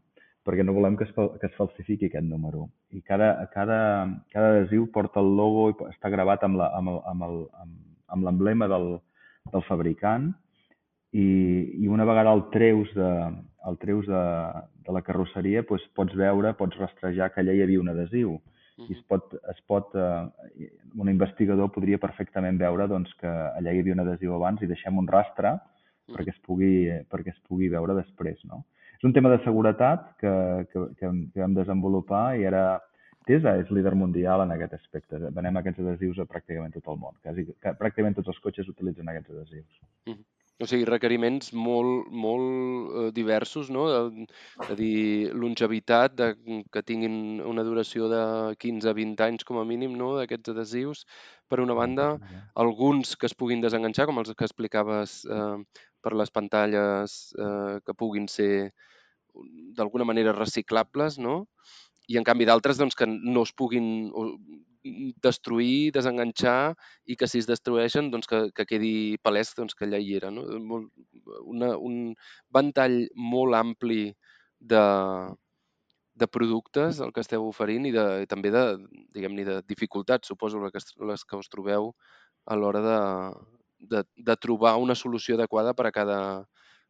[0.51, 2.67] Perquè no volem que es, que es falsifiqui aquest número.
[2.91, 3.79] I cada, cada,
[4.35, 6.59] cada adhesiu porta el logo i està gravat amb
[8.27, 8.97] l'emblema del,
[9.53, 10.33] del fabricant
[11.15, 11.29] i,
[11.79, 13.11] i una vegada el treus de,
[13.71, 14.25] el treus de,
[14.87, 18.41] de la carrosseria doncs pots veure, pots rastrejar que allà hi havia un adhesiu
[18.89, 23.83] i es pot, es pot eh, un investigador podria perfectament veure doncs, que allà hi
[23.85, 25.59] havia un adhesiu abans i deixem un rastre
[26.11, 26.73] perquè es pugui,
[27.07, 28.41] perquè es pugui veure després.
[28.51, 28.65] No?
[29.01, 30.31] És un tema de seguretat que,
[30.69, 32.65] que, que, que vam desenvolupar i ara
[33.29, 35.19] Tesa és líder mundial en aquest aspecte.
[35.37, 37.17] Venem aquests adhesius a pràcticament tot el món.
[37.25, 39.81] Quasi, que, pràcticament tots els cotxes utilitzen aquests adhesius.
[40.09, 40.25] Mm -hmm.
[40.61, 42.49] O sigui, requeriments molt, molt
[42.93, 43.87] eh, diversos, no?
[44.61, 46.35] És a dir, longevitat, de,
[46.71, 51.07] que tinguin una duració de 15-20 anys com a mínim, no?, d'aquests adhesius.
[51.49, 52.19] Per una banda,
[52.55, 55.57] alguns que es puguin desenganxar, com els que explicaves eh,
[56.03, 58.75] per les pantalles, eh, que puguin ser
[59.77, 61.45] d'alguna manera reciclables, no?
[62.11, 64.11] I en canvi d'altres doncs, que no es puguin
[65.23, 66.75] destruir, desenganxar
[67.07, 70.31] i que si es destrueixen doncs, que, que quedi palès doncs, que allà hi era.
[70.35, 70.47] No?
[71.45, 72.15] Una, un
[72.57, 74.09] ventall molt ampli
[74.61, 74.83] de,
[76.15, 78.65] de productes el que esteu oferint i, de, també de,
[79.15, 81.93] diguem-ne, de dificultats, suposo, les que, les que us trobeu
[82.47, 82.99] a l'hora de,
[83.95, 86.19] de, de trobar una solució adequada per a cada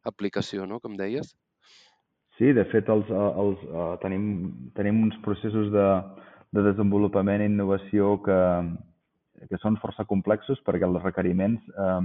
[0.03, 0.79] aplicació, no?
[0.79, 1.35] com deies.
[2.41, 4.23] Sí, de fet, els, els, uh, tenim,
[4.73, 5.83] tenim uns processos de,
[6.57, 8.37] de desenvolupament i innovació que,
[9.45, 11.99] que són força complexos perquè els requeriments eh,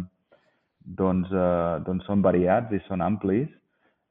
[1.00, 3.48] doncs, eh, doncs són variats i són amplis,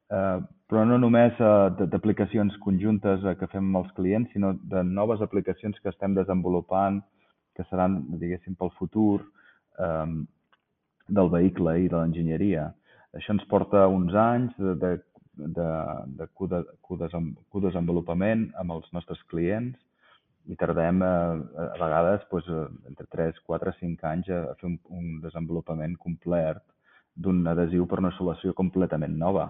[0.09, 4.81] eh, però no només eh, d'aplicacions conjuntes eh, que fem amb els clients, sinó de
[4.83, 7.03] noves aplicacions que estem desenvolupant,
[7.53, 9.21] que seran, diguéssim, pel futur
[9.77, 10.13] eh,
[11.07, 12.71] del vehicle i de l'enginyeria.
[13.13, 14.97] Això ens porta uns anys de, de,
[15.38, 15.69] de,
[16.19, 19.78] de codesenvolupament amb els nostres clients
[20.48, 21.08] i tardem eh,
[21.65, 22.50] a vegades doncs,
[22.89, 26.62] entre 3, 4, 5 anys a, fer un, un desenvolupament complet
[27.15, 29.50] d'un adhesiu per una solució completament nova.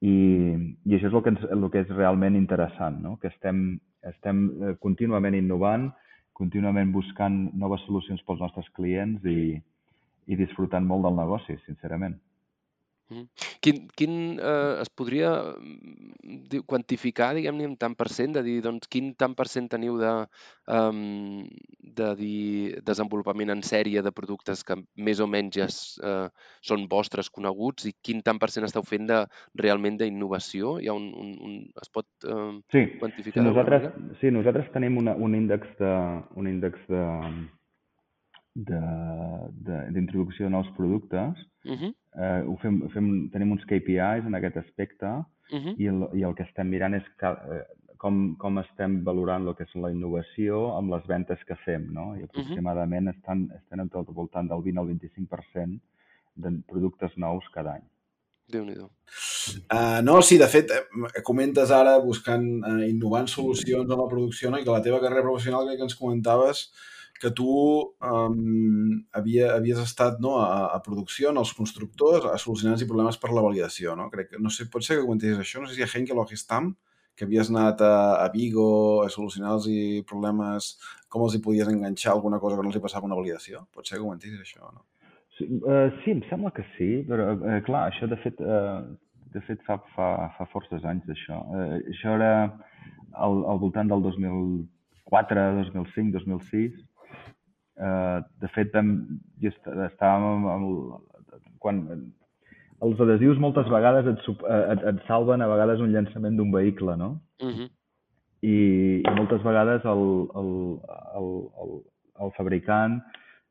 [0.00, 0.14] I,
[0.86, 3.16] i això és el que, ens, el que és realment interessant, no?
[3.22, 5.90] que estem, estem eh, contínuament innovant,
[6.38, 9.58] contínuament buscant noves solucions pels nostres clients i,
[10.30, 12.16] i disfrutant molt del negoci, sincerament.
[13.64, 18.88] Quin, quin eh, es podria mm, quantificar, diguem-ne, en tant per cent, de dir, doncs,
[18.90, 20.12] quin tant per cent teniu de,
[20.68, 21.46] um,
[21.80, 26.28] de dir, desenvolupament en sèrie de productes que més o menys ja es, eh,
[26.60, 29.24] són vostres coneguts i quin tant per cent esteu fent de,
[29.58, 30.76] realment d'innovació?
[30.80, 34.18] Hi ha un, un, un, es pot eh, Sí, quantificar sí, d'alguna nosaltres, manera?
[34.20, 35.92] sí, nosaltres tenim una, un índex de,
[36.36, 37.04] un índex de,
[38.68, 41.46] de- de- d'introducció de, nous productes.
[41.64, 45.74] Uh -huh, Eh, ho fem, ho fem, tenim uns KPIs en aquest aspecte uh -huh.
[45.78, 47.64] i el, i el que estem mirant és ca, eh,
[47.96, 52.16] com, com estem valorant el que és la innovació amb les ventes que fem, no?
[52.16, 55.80] I aproximadament estan, estan en tot al voltant del 20 al 25%
[56.36, 57.86] de productes nous cada any.
[58.48, 58.88] Déu-n'hi-do.
[59.68, 64.50] Uh, no, sí, de fet, eh, comentes ara buscant, uh, innovant solucions en la producció
[64.50, 64.58] no?
[64.58, 66.68] i que la teva carrera professional crec que ens comentaves
[67.18, 72.86] que tu um, havia, havies estat no, a, a producció, en els constructors, a solucionar-los
[72.90, 73.96] problemes per la validació.
[73.98, 74.06] No?
[74.12, 76.24] Crec que, no sé, pot ser que comentés això, no sé si a Henkel o
[76.24, 76.76] a Gestam,
[77.18, 78.68] que havies anat a, a Vigo
[79.02, 79.66] a solucionar-los
[80.06, 80.70] problemes,
[81.10, 83.64] com els hi podies enganxar alguna cosa que no els hi passava una validació.
[83.74, 84.86] Pot ser que comentis això, no?
[85.34, 88.86] Sí, uh, sí, em sembla que sí, però uh, clar, això de fet, uh,
[89.34, 91.42] de fet fa, fa, fa forces anys d'això.
[91.50, 96.84] Uh, això era al, al voltant del 2004, 2005, 2006.
[97.78, 100.98] Uh, de fet, jo est estàvem amb,
[101.62, 101.84] quan
[102.84, 106.96] els adhesius moltes vegades et, eh, et, et salven a vegades un llançament d'un vehicle,
[106.96, 107.10] no?
[107.42, 107.68] Uh -huh.
[108.42, 108.56] i,
[109.02, 110.04] i moltes vegades el,
[110.40, 110.50] el,
[111.18, 111.28] el,
[111.62, 111.70] el,
[112.22, 113.00] el fabricant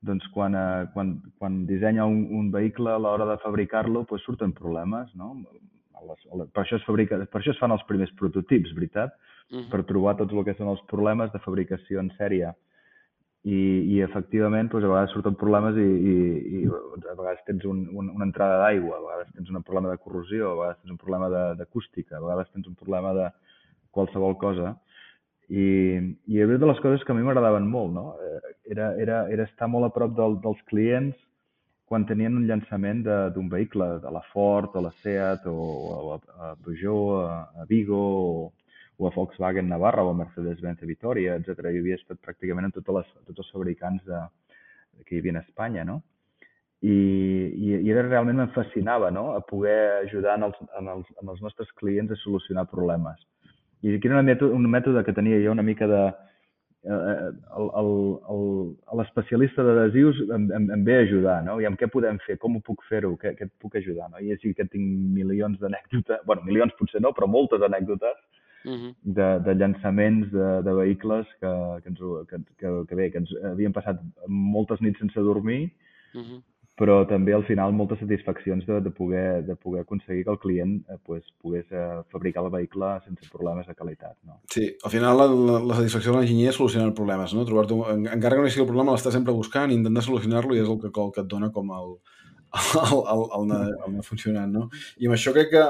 [0.02, 4.54] doncs quan, eh, quan, quan dissenya un, un vehicle a l'hora de fabricar-lo doncs surten
[4.54, 5.36] problemes, no?
[6.08, 9.12] Les, les, per, això es fabrica, per això es fan els primers prototips, veritat?
[9.52, 9.70] Uh -huh.
[9.72, 12.54] Per trobar tots el que són els problemes de fabricació en sèrie.
[13.48, 13.60] I,
[13.94, 16.16] i efectivament, doncs, a vegades surten problemes i, i,
[16.58, 20.02] i a vegades tens un, un, una entrada d'aigua, a vegades tens un problema de
[20.04, 21.30] corrosió, a vegades tens un problema
[21.62, 23.30] d'acústica, a vegades tens un problema de
[23.96, 24.74] qualsevol cosa.
[25.48, 25.64] I,
[26.28, 28.10] i havia de les coses que a mi m'agradaven molt, no?
[28.20, 31.16] Eh, Era, era, era estar molt a prop del, dels clients
[31.88, 33.00] quan tenien un llançament
[33.32, 36.18] d'un vehicle, de la Ford, o la Seat, o, o a,
[36.50, 38.50] a Peugeot, a, a Vigo, o,
[38.98, 41.70] o a Volkswagen Navarra, o a Mercedes-Benz a Vitoria, etc.
[41.70, 44.22] I havia estat pràcticament en totes les, tots els fabricants de,
[45.06, 46.00] que hi havia a Espanya, no?
[46.82, 49.32] I, i, i era realment em fascinava no?
[49.34, 53.18] a poder ajudar en els, en els, en els nostres clients a solucionar problemes.
[53.82, 56.02] I aquí era un mètode, un mètode que tenia jo una mica de...
[56.88, 61.58] Eh, el- L'especialista d'adhesius em, em, em ve a ajudar, no?
[61.62, 62.38] I amb què podem fer?
[62.42, 63.16] Com ho puc fer-ho?
[63.22, 64.08] Què, què et puc ajudar?
[64.14, 64.22] No?
[64.24, 64.86] I així que tinc
[65.18, 68.16] milions d'anècdotes, bueno, milions potser no, però moltes anècdotes
[68.68, 68.94] Uh -huh.
[69.02, 71.52] de, de llançaments de, de vehicles que,
[71.84, 72.00] que, ens,
[72.30, 75.72] que, que, que bé, que ens havien passat moltes nits sense dormir,
[76.14, 76.42] Uh -huh.
[76.78, 80.84] però també al final moltes satisfaccions de, de, poder, de poder aconseguir que el client
[80.90, 84.16] eh, pues, pogués eh, fabricar el vehicle sense problemes de qualitat.
[84.24, 84.40] No?
[84.50, 87.42] Sí, al final la, la, la satisfacció de l'enginyer és solucionar problemes, no?
[87.42, 90.70] En- encara que no sigui el problema, l'estàs sempre buscant i intentar solucionar-lo i és
[90.70, 91.98] el que, el que et dona com el,
[92.56, 94.68] el, el, el, anar, el anar funcionant, no?
[95.02, 95.66] I amb això crec que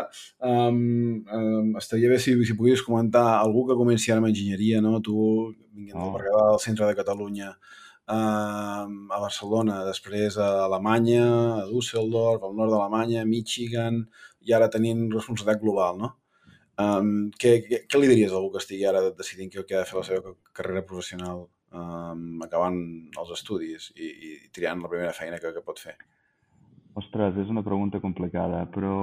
[0.49, 4.99] um, um, estaria bé si, si poguessis comentar algú que comenci ara amb enginyeria, no?
[5.01, 5.17] Tu,
[5.77, 6.13] vinguent del Oh.
[6.17, 7.49] Berguedà, del centre de Catalunya,
[8.13, 11.25] um, a Barcelona, després a Alemanya,
[11.63, 14.03] a Düsseldorf, al nord d'Alemanya, Michigan,
[14.47, 16.13] i ara tenint responsabilitat global, no?
[16.77, 19.81] Um, què, què, què li diries a algú que estigui ara decidint què, què ha
[19.81, 22.77] de fer la seva carrera professional um, acabant
[23.17, 25.95] els estudis i, i triant la primera feina que, que pot fer?
[26.97, 28.95] Ostres, és una pregunta complicada, però,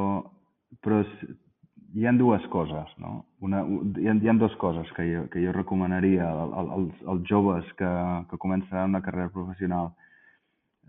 [0.82, 1.00] però
[1.94, 3.20] hi ha dues coses, no?
[3.46, 3.62] Una,
[4.00, 7.28] hi, ha, hi ha dues coses que jo, que jo recomanaria al- al- als, als
[7.30, 7.90] joves que,
[8.30, 9.92] que començaran una carrera professional.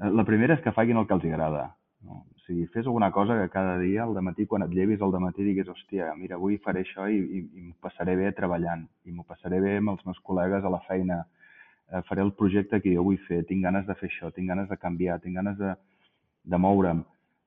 [0.02, 1.68] Eh, La primera és que facin el que els agrada.
[2.06, 2.24] No?
[2.46, 5.68] sigui, fes alguna cosa que cada dia, al matí, quan et llevis al matí, diguis,
[5.70, 9.60] hòstia, mira, avui faré això i, i, i m'ho passaré bé treballant, i m'ho passaré
[9.64, 11.24] bé amb els meus col·legues a la feina,
[11.92, 14.70] eh, faré el projecte que jo vull fer, tinc ganes de fer això, tinc ganes
[14.70, 15.74] de canviar, tinc ganes de,
[16.46, 17.04] de moure'm,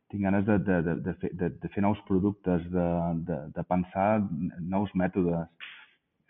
[0.08, 2.86] tinc ganes de, de, de, de, fer, de, de fer nous productes, de,
[3.28, 4.22] de, de pensar
[4.60, 5.48] nous mètodes.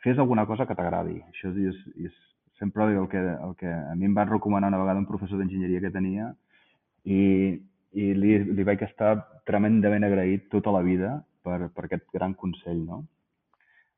[0.02, 1.18] Fes alguna cosa que t'agradi.
[1.30, 2.18] Això és, és, és
[2.58, 5.82] sempre el que, el que a mi em va recomanar una vegada un professor d'enginyeria
[5.84, 6.32] que tenia
[7.04, 7.20] i,
[7.94, 9.14] i li, li vaig estar
[9.46, 11.14] tremendament agraït tota la vida
[11.46, 13.04] per, per aquest gran consell, no?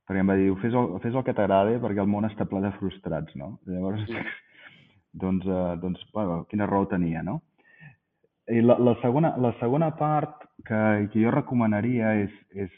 [0.06, 2.60] Perquè em va dir, fes el, fes el que t'agrada perquè el món està ple
[2.64, 3.54] de frustrats, no?
[3.70, 4.04] Llavors,
[5.24, 7.40] doncs, eh, doncs bueno, quina raó tenia, no?
[8.50, 10.78] I la, la, segona, la segona part que,
[11.12, 12.72] que jo recomanaria és, és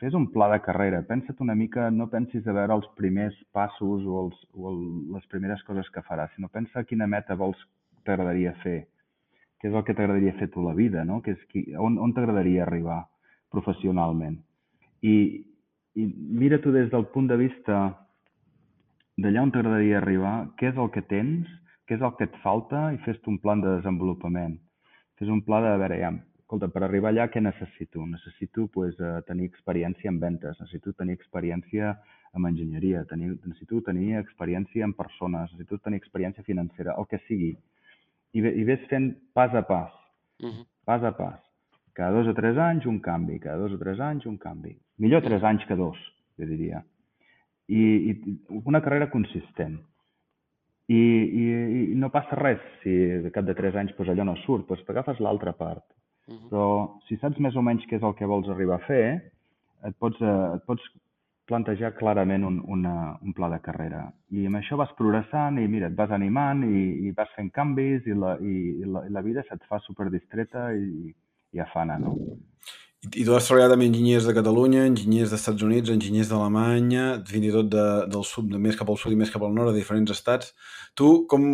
[0.00, 1.00] fes un pla de carrera.
[1.08, 4.82] Pensa't una mica, no pensis a veure els primers passos o, els, o el,
[5.14, 7.60] les primeres coses que faràs, sinó pensa quina meta vols
[8.04, 8.82] t'agradaria fer,
[9.60, 11.22] què és el que t'agradaria fer tota la vida, no?
[11.24, 13.00] Que és qui, on, on t'agradaria arribar
[13.54, 14.36] professionalment.
[15.00, 15.16] I,
[15.96, 17.80] i mira tu des del punt de vista
[19.16, 21.48] d'allà on t'agradaria arribar, què és el que tens,
[21.88, 24.58] què és el que et falta i fes un plan de desenvolupament
[25.16, 26.12] fes un pla de, a veure, ja,
[26.46, 28.04] escolta, per arribar allà què necessito?
[28.06, 31.96] Necessito pues, eh, tenir experiència en ventes, necessito tenir experiència
[32.36, 37.54] en enginyeria, tenir, necessito tenir experiència en persones, necessito tenir experiència financera, el que sigui.
[38.36, 39.92] I, i ves fent pas a pas,
[40.42, 40.66] uh -huh.
[40.84, 41.40] pas a pas.
[41.94, 44.76] Cada dos o tres anys un canvi, cada dos o tres anys un canvi.
[44.98, 45.96] Millor tres anys que dos,
[46.36, 46.84] jo diria.
[47.68, 49.80] I, i una carrera consistent
[50.88, 51.44] i, i,
[51.92, 54.84] i no passa res si de cap de tres anys pues, allò no surt, doncs
[54.86, 55.84] t'agafes l'altra part.
[56.26, 56.48] Uh -huh.
[56.50, 56.66] Però
[57.08, 59.22] si saps més o menys què és el que vols arribar a fer,
[59.84, 60.82] et pots, eh, et pots
[61.46, 64.12] plantejar clarament un, una, un pla de carrera.
[64.30, 68.06] I amb això vas progressant i mira, et vas animant i, i vas fent canvis
[68.06, 71.14] i la, i, i la, i la vida se't fa superdistreta i,
[71.52, 72.16] i afana, no?
[73.04, 77.44] I tu has treballat amb enginyers de Catalunya, enginyers dels Estats Units, enginyers d'Alemanya, fins
[77.46, 79.70] i tot de, del sud, de més cap al sud i més cap al nord,
[79.70, 80.54] de diferents estats.
[80.98, 81.44] Tu com,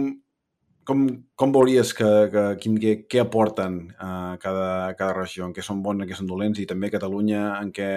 [0.88, 1.03] com,
[1.36, 4.12] com veuries que, que, quin, què, què aporten a
[4.43, 7.43] cada, a cada regió, en què són bons, en què són dolents, i també Catalunya,
[7.59, 7.90] en què,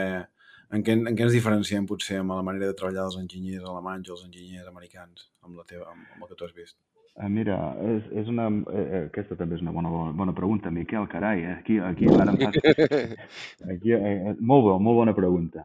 [0.73, 4.09] en què, en què ens diferenciem potser amb la manera de treballar dels enginyers alemanys
[4.09, 6.75] o els enginyers americans, amb, la teva, amb, amb el que tu has vist?
[7.15, 11.05] Eh, mira, és, és una, eh, eh, aquesta també és una bona, bona pregunta, Miquel,
[11.07, 11.53] carai, eh?
[11.61, 12.57] aquí, aquí ara em fas...
[13.71, 15.63] Aquí, eh, molt bo, molt bona pregunta.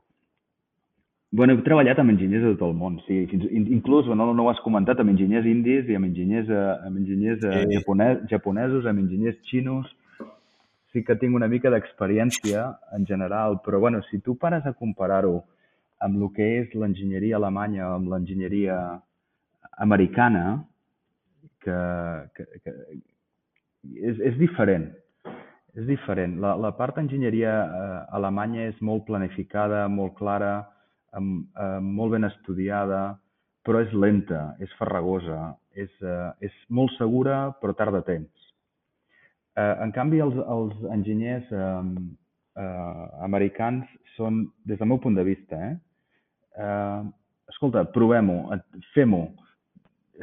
[1.34, 4.51] Bueno, he treballat amb enginyers de tot el món, sí, fins, inclús, no, no ho
[4.51, 6.55] has comentat, amb enginyers indis i amb enginyers,
[6.86, 7.66] amb enginyers sí.
[7.74, 9.90] japonès, japonesos, amb enginyers xinos,
[10.94, 15.40] sí que tinc una mica d'experiència en general, però bueno, si tu pares a comparar-ho
[15.98, 18.80] amb el que és l'enginyeria alemanya o amb l'enginyeria
[19.82, 20.61] americana,
[21.64, 21.78] que,
[22.36, 22.74] que, que
[24.00, 24.90] és, és diferent.
[25.78, 26.36] És diferent.
[26.42, 30.54] La, la part d'enginyeria eh, alemanya és molt planificada, molt clara,
[31.16, 33.02] amb, eh, molt ben estudiada,
[33.66, 38.50] però és lenta, és farragosa, és, eh, és molt segura, però tarda temps.
[39.58, 41.68] Eh, en canvi, els, els enginyers eh,
[42.64, 43.86] eh, americans
[44.16, 45.78] són, des del meu punt de vista, eh,
[46.58, 47.02] eh,
[47.50, 48.38] escolta, provem-ho,
[48.94, 49.24] fem-ho,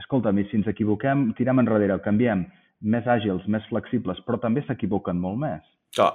[0.02, 2.46] escolta'm, si ens equivoquem, tirem enrere, canviem,
[2.94, 5.64] més àgils, més flexibles, però també s'equivoquen molt més.
[5.96, 6.14] Clar.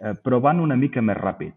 [0.00, 1.56] Eh, però van una mica més ràpid.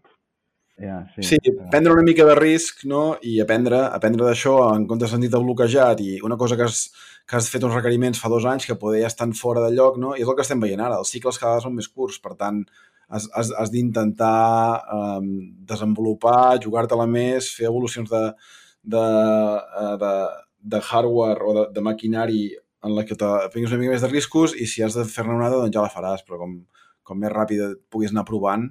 [0.78, 1.52] Ja, sí, sí eh.
[1.72, 3.16] prendre una mica de risc no?
[3.26, 6.84] i aprendre aprendre d'això en comptes de sentir de bloquejat i una cosa que has,
[7.26, 9.98] que has fet uns requeriments fa dos anys que poder ja estan fora de lloc
[9.98, 10.12] no?
[10.14, 12.36] i és el que estem veient ara, els cicles cada vegada són més curts, per
[12.38, 12.62] tant
[13.08, 14.38] has, has, has d'intentar
[14.94, 15.28] um,
[15.66, 18.22] desenvolupar, jugar-te-la més, fer evolucions de,
[18.94, 19.04] de,
[19.82, 20.12] eh, de,
[20.60, 22.42] de hardware o de, de maquinari
[22.84, 25.48] en la que tinguis una mica més de riscos i si has de fer-ne una
[25.48, 26.54] altra, doncs ja la faràs, però com,
[27.02, 28.68] com més ràpid puguis anar provant,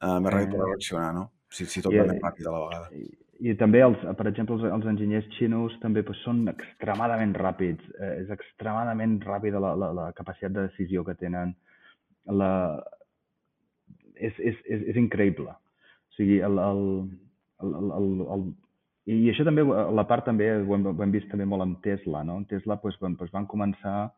[0.00, 1.28] eh, més ràpid podràs reaccionar, no?
[1.52, 2.88] Si, si tot va més ràpid a la vegada.
[2.96, 3.06] I,
[3.50, 7.84] i també, els, per exemple, els, els enginyers xinos també pues, són extremadament ràpids.
[8.00, 11.54] Eh, és extremadament ràpida la, la, la capacitat de decisió que tenen.
[12.40, 12.50] La...
[14.16, 15.52] És, és, és, és increïble.
[15.52, 16.86] O sigui, el, el,
[17.60, 18.46] el, el, el,
[19.06, 22.24] i això també, la part també, ho hem, ho hem vist també molt amb Tesla,
[22.26, 22.40] no?
[22.50, 24.10] Tesla pues, van, pues, van començar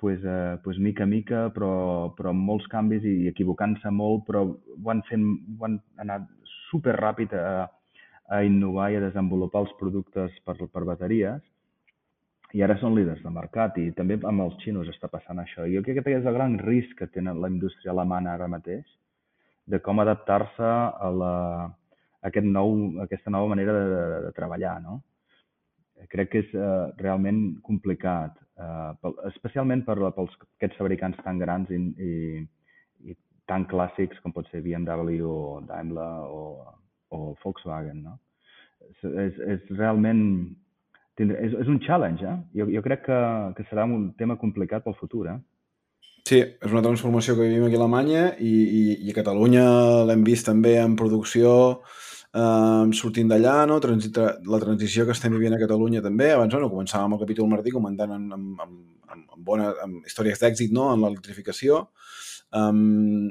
[0.00, 4.44] pues, eh, pues, mica a mica, però, però amb molts canvis i equivocant-se molt, però
[4.48, 5.24] ho han, fent,
[5.56, 6.28] ho han anat
[6.68, 7.64] super ràpid a,
[8.28, 11.40] a innovar i a desenvolupar els productes per, per bateries
[12.56, 15.66] i ara són líders de mercat i també amb els xinos està passant això.
[15.66, 18.48] I jo crec que aquest és el gran risc que tenen la indústria alemana ara
[18.50, 18.86] mateix,
[19.70, 21.34] de com adaptar-se a la,
[22.28, 25.00] aquest nou, aquesta nova manera de, de, de treballar, no?
[26.10, 31.72] Crec que és eh, realment complicat, eh, pel, especialment per, pels aquests fabricants tan grans
[31.76, 32.14] i, i,
[33.50, 36.42] tan clàssics com pot ser BMW o Daimler o,
[37.10, 38.18] o Volkswagen, no?
[39.02, 40.24] És, és realment...
[41.20, 42.36] És, és un challenge, eh?
[42.56, 43.16] Jo, jo crec que,
[43.58, 45.36] que serà un tema complicat pel futur, eh?
[46.24, 49.64] Sí, és una transformació que vivim aquí a Alemanya i, i, i a Catalunya
[50.08, 51.50] l'hem vist també en producció
[52.34, 53.80] eh, sortint d'allà, no?
[53.80, 56.32] La transició que estem vivint a Catalunya també.
[56.34, 58.78] Abans, bueno, començàvem el capítol Martí comentant amb, amb, amb,
[59.16, 60.90] amb, bona, amb històries d'èxit no?
[60.94, 61.86] en l'electrificació.
[62.52, 63.28] Um,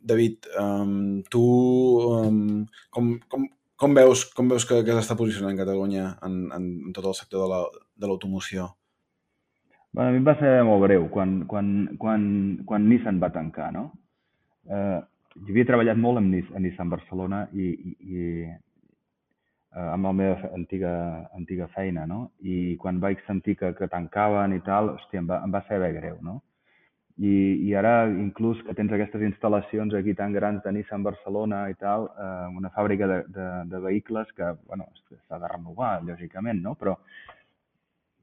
[0.00, 1.42] David, um, tu
[2.08, 3.46] um, com, com,
[3.76, 7.44] com veus, com veus que, que s'està posicionant Catalunya en, en, en tot el sector
[7.44, 8.70] de l'automoció?
[8.70, 8.76] La,
[9.92, 12.24] bueno, a mi em va ser molt greu quan, quan, quan,
[12.66, 13.88] quan Nissan va tancar, no?
[14.70, 15.00] Eh,
[15.36, 18.20] jo havia treballat molt amb, amb Nissan Barcelona i, i, i
[18.50, 20.92] eh, amb la meva antiga,
[21.36, 22.30] antiga feina, no?
[22.42, 25.92] I quan vaig sentir que, que tancaven i tal, hòstia, em va, em va saber
[25.96, 26.40] greu, no?
[27.20, 27.32] I,
[27.68, 32.08] i ara inclús que tens aquestes instal·lacions aquí tan grans de Nissan Barcelona i tal,
[32.16, 34.88] eh, una fàbrica de, de, de vehicles que bueno,
[35.28, 36.74] s'ha de renovar, lògicament, no?
[36.80, 36.96] però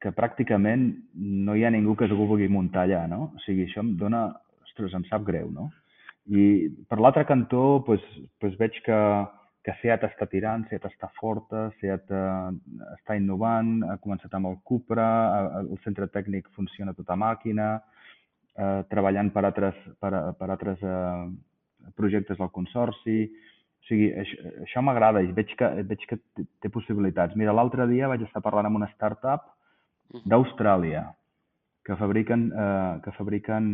[0.02, 3.32] que pràcticament no hi ha ningú que s'ho vulgui muntar allà, no?
[3.34, 4.28] O sigui, això em dona...
[4.68, 5.72] Ostres, em sap greu, no?
[6.28, 8.04] I per l'altre cantó, pues,
[8.42, 9.00] pues veig que,
[9.64, 12.50] que Seat està tirant, Seat està forta, Seat eh,
[12.98, 15.08] està innovant, ha començat amb el Cupra,
[15.62, 17.78] el centre tècnic funciona tota màquina,
[18.58, 21.28] eh, treballant per altres, per, per altres eh,
[21.96, 23.22] projectes del consorci.
[23.28, 27.40] O sigui, això, això m'agrada i veig que, veig que té possibilitats.
[27.40, 29.48] Mira, l'altre dia vaig estar parlant amb una startup
[30.28, 31.06] d'Austràlia
[31.88, 33.72] que fabriquen, eh, que fabriquen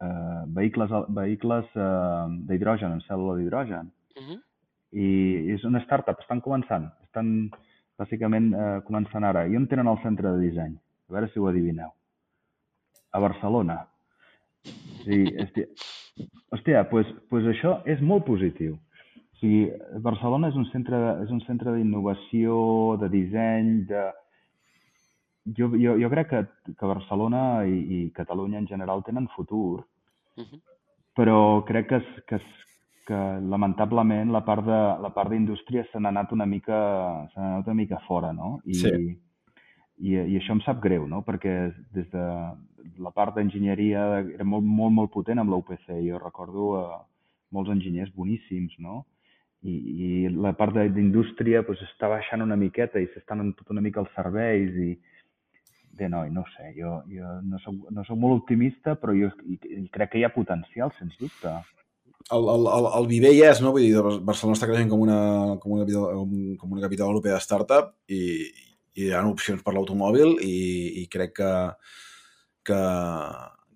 [0.00, 3.90] eh, vehicles, vehicles eh, d'hidrogen, en cèl·lula d'hidrogen.
[4.16, 4.40] Uh -huh.
[4.92, 5.08] I
[5.54, 7.50] és una startup, estan començant, estan
[7.98, 9.46] bàsicament eh, començant ara.
[9.46, 10.76] I on tenen el centre de disseny?
[11.08, 11.90] A veure si ho adivineu
[13.12, 13.86] a Barcelona.
[15.04, 15.66] Sí, hòstia,
[16.52, 18.76] hòstia pues, pues això és molt positiu.
[18.76, 19.70] O sigui,
[20.04, 24.10] Barcelona és un centre, és un centre d'innovació, de disseny, de...
[25.44, 26.40] Jo, jo, jo crec que,
[26.76, 29.86] que Barcelona i, i Catalunya en general tenen futur,
[30.36, 30.60] uh -huh.
[31.16, 32.38] però crec que, que,
[33.06, 37.54] que lamentablement la part de la part d'indústria se n'ha anat una mica se n'ha
[37.54, 38.60] anat una mica fora, no?
[38.64, 39.18] I, sí.
[39.98, 41.22] i, i això em sap greu, no?
[41.22, 42.24] Perquè des de,
[42.98, 44.02] la part d'enginyeria
[44.34, 45.88] era molt, molt, molt potent amb l'UPC.
[46.06, 46.98] Jo recordo eh,
[47.56, 49.04] molts enginyers boníssims, no?
[49.60, 54.00] I, i la part d'indústria pues, està baixant una miqueta i s'estan tot una mica
[54.00, 54.94] els serveis i
[55.98, 59.30] bé, no, no sé, jo, jo no, soc, no soc molt optimista, però jo
[59.94, 61.52] crec que hi ha potencial, sens dubte.
[62.30, 63.72] El, el, el, el Viver hi és, no?
[63.74, 65.20] Vull dir, Barcelona està creixent com una,
[65.62, 65.86] com una,
[66.60, 68.20] com una capital europea de startup i,
[68.94, 70.58] i hi ha opcions per l'automòbil i,
[71.02, 71.54] i crec que,
[72.70, 72.82] que,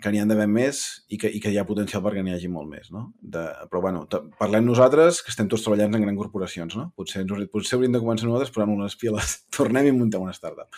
[0.05, 2.51] que n'hi han d'haver més i que, i que hi ha potencial perquè n'hi hagi
[2.53, 3.07] molt més, no?
[3.17, 4.03] De, però, bueno,
[4.37, 6.91] parlem nosaltres, que estem tots treballant en grans corporacions, no?
[6.99, 9.39] Potser, ens, potser hauríem de començar nosaltres posant unes piles.
[9.57, 10.69] Tornem i muntem una startup.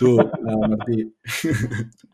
[0.00, 1.06] Tu, uh, Martí.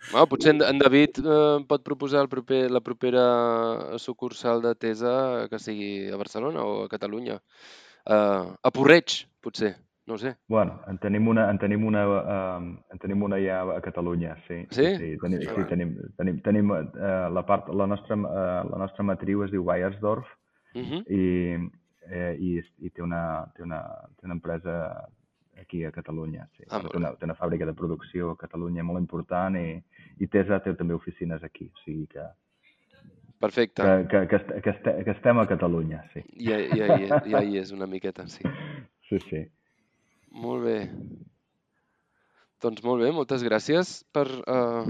[0.08, 3.24] Bueno, potser en David eh, pot proposar el proper, la propera
[4.00, 5.12] sucursal de Tesa
[5.50, 7.36] que sigui a Barcelona o a Catalunya.
[8.08, 9.74] Uh, a Porreig, potser.
[10.08, 10.36] No sé.
[10.48, 14.62] Bueno, en tenim una, en tenim una, uh, en tenim una ja a Catalunya, sí.
[14.70, 14.86] Sí?
[14.96, 16.78] Sí, tenim, sí, tenim, tenim, tenim uh,
[17.28, 20.24] la part, la nostra, uh, la nostra matriu es diu Bayersdorf
[20.72, 21.02] uh -huh.
[21.12, 21.58] i,
[22.08, 23.82] eh, i, i té, una, té, una,
[24.16, 24.78] té una empresa
[25.60, 26.64] aquí a Catalunya, sí.
[26.70, 29.82] Ah, té, una, té una fàbrica de producció a Catalunya molt important i,
[30.18, 32.24] i Tesa té també oficines aquí, o sigui que...
[33.38, 33.82] Perfecte.
[33.82, 36.24] Que, que, que, que, este, que estem a Catalunya, sí.
[36.38, 38.40] Ja, ja, ja, ja hi és una miqueta, sí.
[39.08, 39.46] Sí, sí.
[40.38, 40.78] Molt bé.
[42.62, 44.86] Doncs molt bé, moltes gràcies per, uh,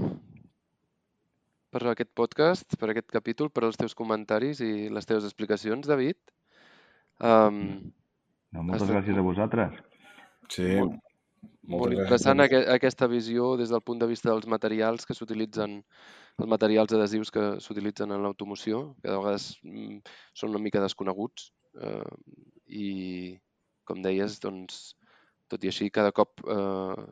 [1.73, 6.17] per aquest podcast, per aquest capítol, per els teus comentaris i les teves explicacions, David.
[7.19, 7.59] Um,
[8.53, 8.95] no, moltes estat...
[8.95, 9.77] gràcies a vosaltres.
[10.49, 10.69] Sí.
[10.79, 10.97] Molt,
[11.69, 15.79] molt interessant aqu aquesta visió des del punt de vista dels materials que s'utilitzen,
[16.39, 19.99] els materials adhesius que s'utilitzen en l'automoció, que de vegades mm,
[20.33, 21.51] són una mica desconeguts.
[21.77, 22.17] Uh,
[22.65, 22.87] I,
[23.85, 24.95] com deies, doncs,
[25.49, 27.07] tot i així, cada cop eh,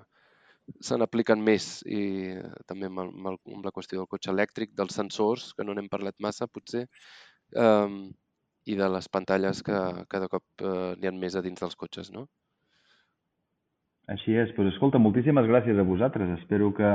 [0.84, 2.04] se n'apliquen més i
[2.36, 5.66] eh, també amb, el, amb, el, amb la qüestió del cotxe elèctric, dels sensors, que
[5.68, 6.86] no n'hem parlat massa potser,
[7.56, 8.00] eh,
[8.68, 9.78] i de les pantalles que
[10.12, 12.28] cada cop eh, n'hi ha més a dins dels cotxes, no?
[14.12, 14.52] Així és.
[14.56, 16.30] Pues, escolta, moltíssimes gràcies a vosaltres.
[16.38, 16.92] Espero que,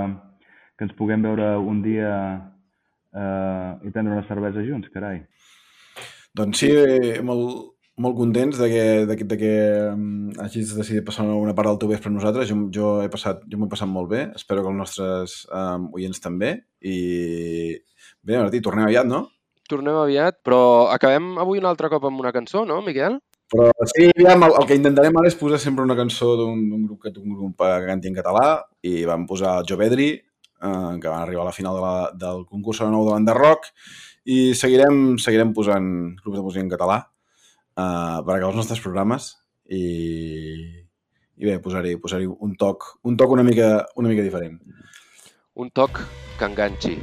[0.79, 2.13] que ens puguem veure un dia
[3.13, 5.21] eh, i prendre una cervesa junts, carai.
[6.37, 6.71] Doncs sí,
[7.29, 9.53] molt, molt contents de que, de que, de que
[9.93, 12.49] um, hagis decidit passar una part del teu vespre amb nosaltres.
[12.49, 14.25] Jo, jo he passat, jo m'ho he passat molt bé.
[14.39, 16.55] Espero que els nostres um, oients també.
[16.81, 16.97] I
[18.23, 19.27] bé, Martí, tornem aviat, no?
[19.73, 23.19] tornem aviat, però acabem avui un altre cop amb una cançó, no, Miquel?
[23.53, 27.03] Però sí, aviam, el, el que intentarem ara és posar sempre una cançó d'un grup
[27.05, 28.47] que un grup que canti en català
[28.89, 32.81] i vam posar Jovedri, eh, que van arribar a la final de la, del concurs
[32.81, 33.69] de nou de banda rock
[34.25, 35.89] i seguirem, seguirem posant
[36.23, 37.03] grups de música en català
[37.77, 39.33] eh, per acabar els nostres programes
[39.69, 39.83] i,
[41.37, 44.59] i bé, posar-hi posar un toc, un toc una mica, una mica diferent.
[45.55, 46.05] Un toc
[46.39, 46.99] que enganxi.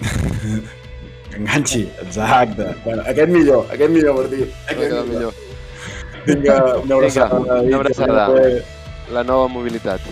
[1.28, 2.70] Que enganxi, exacte.
[2.86, 4.46] Bueno, aquest millor, aquest millor, Martí.
[4.64, 5.34] Aquest quedat millor.
[6.24, 7.40] Vinga, una abraçada.
[7.42, 8.24] Vinga, una abraçada.
[9.12, 10.08] La nova mobilitat.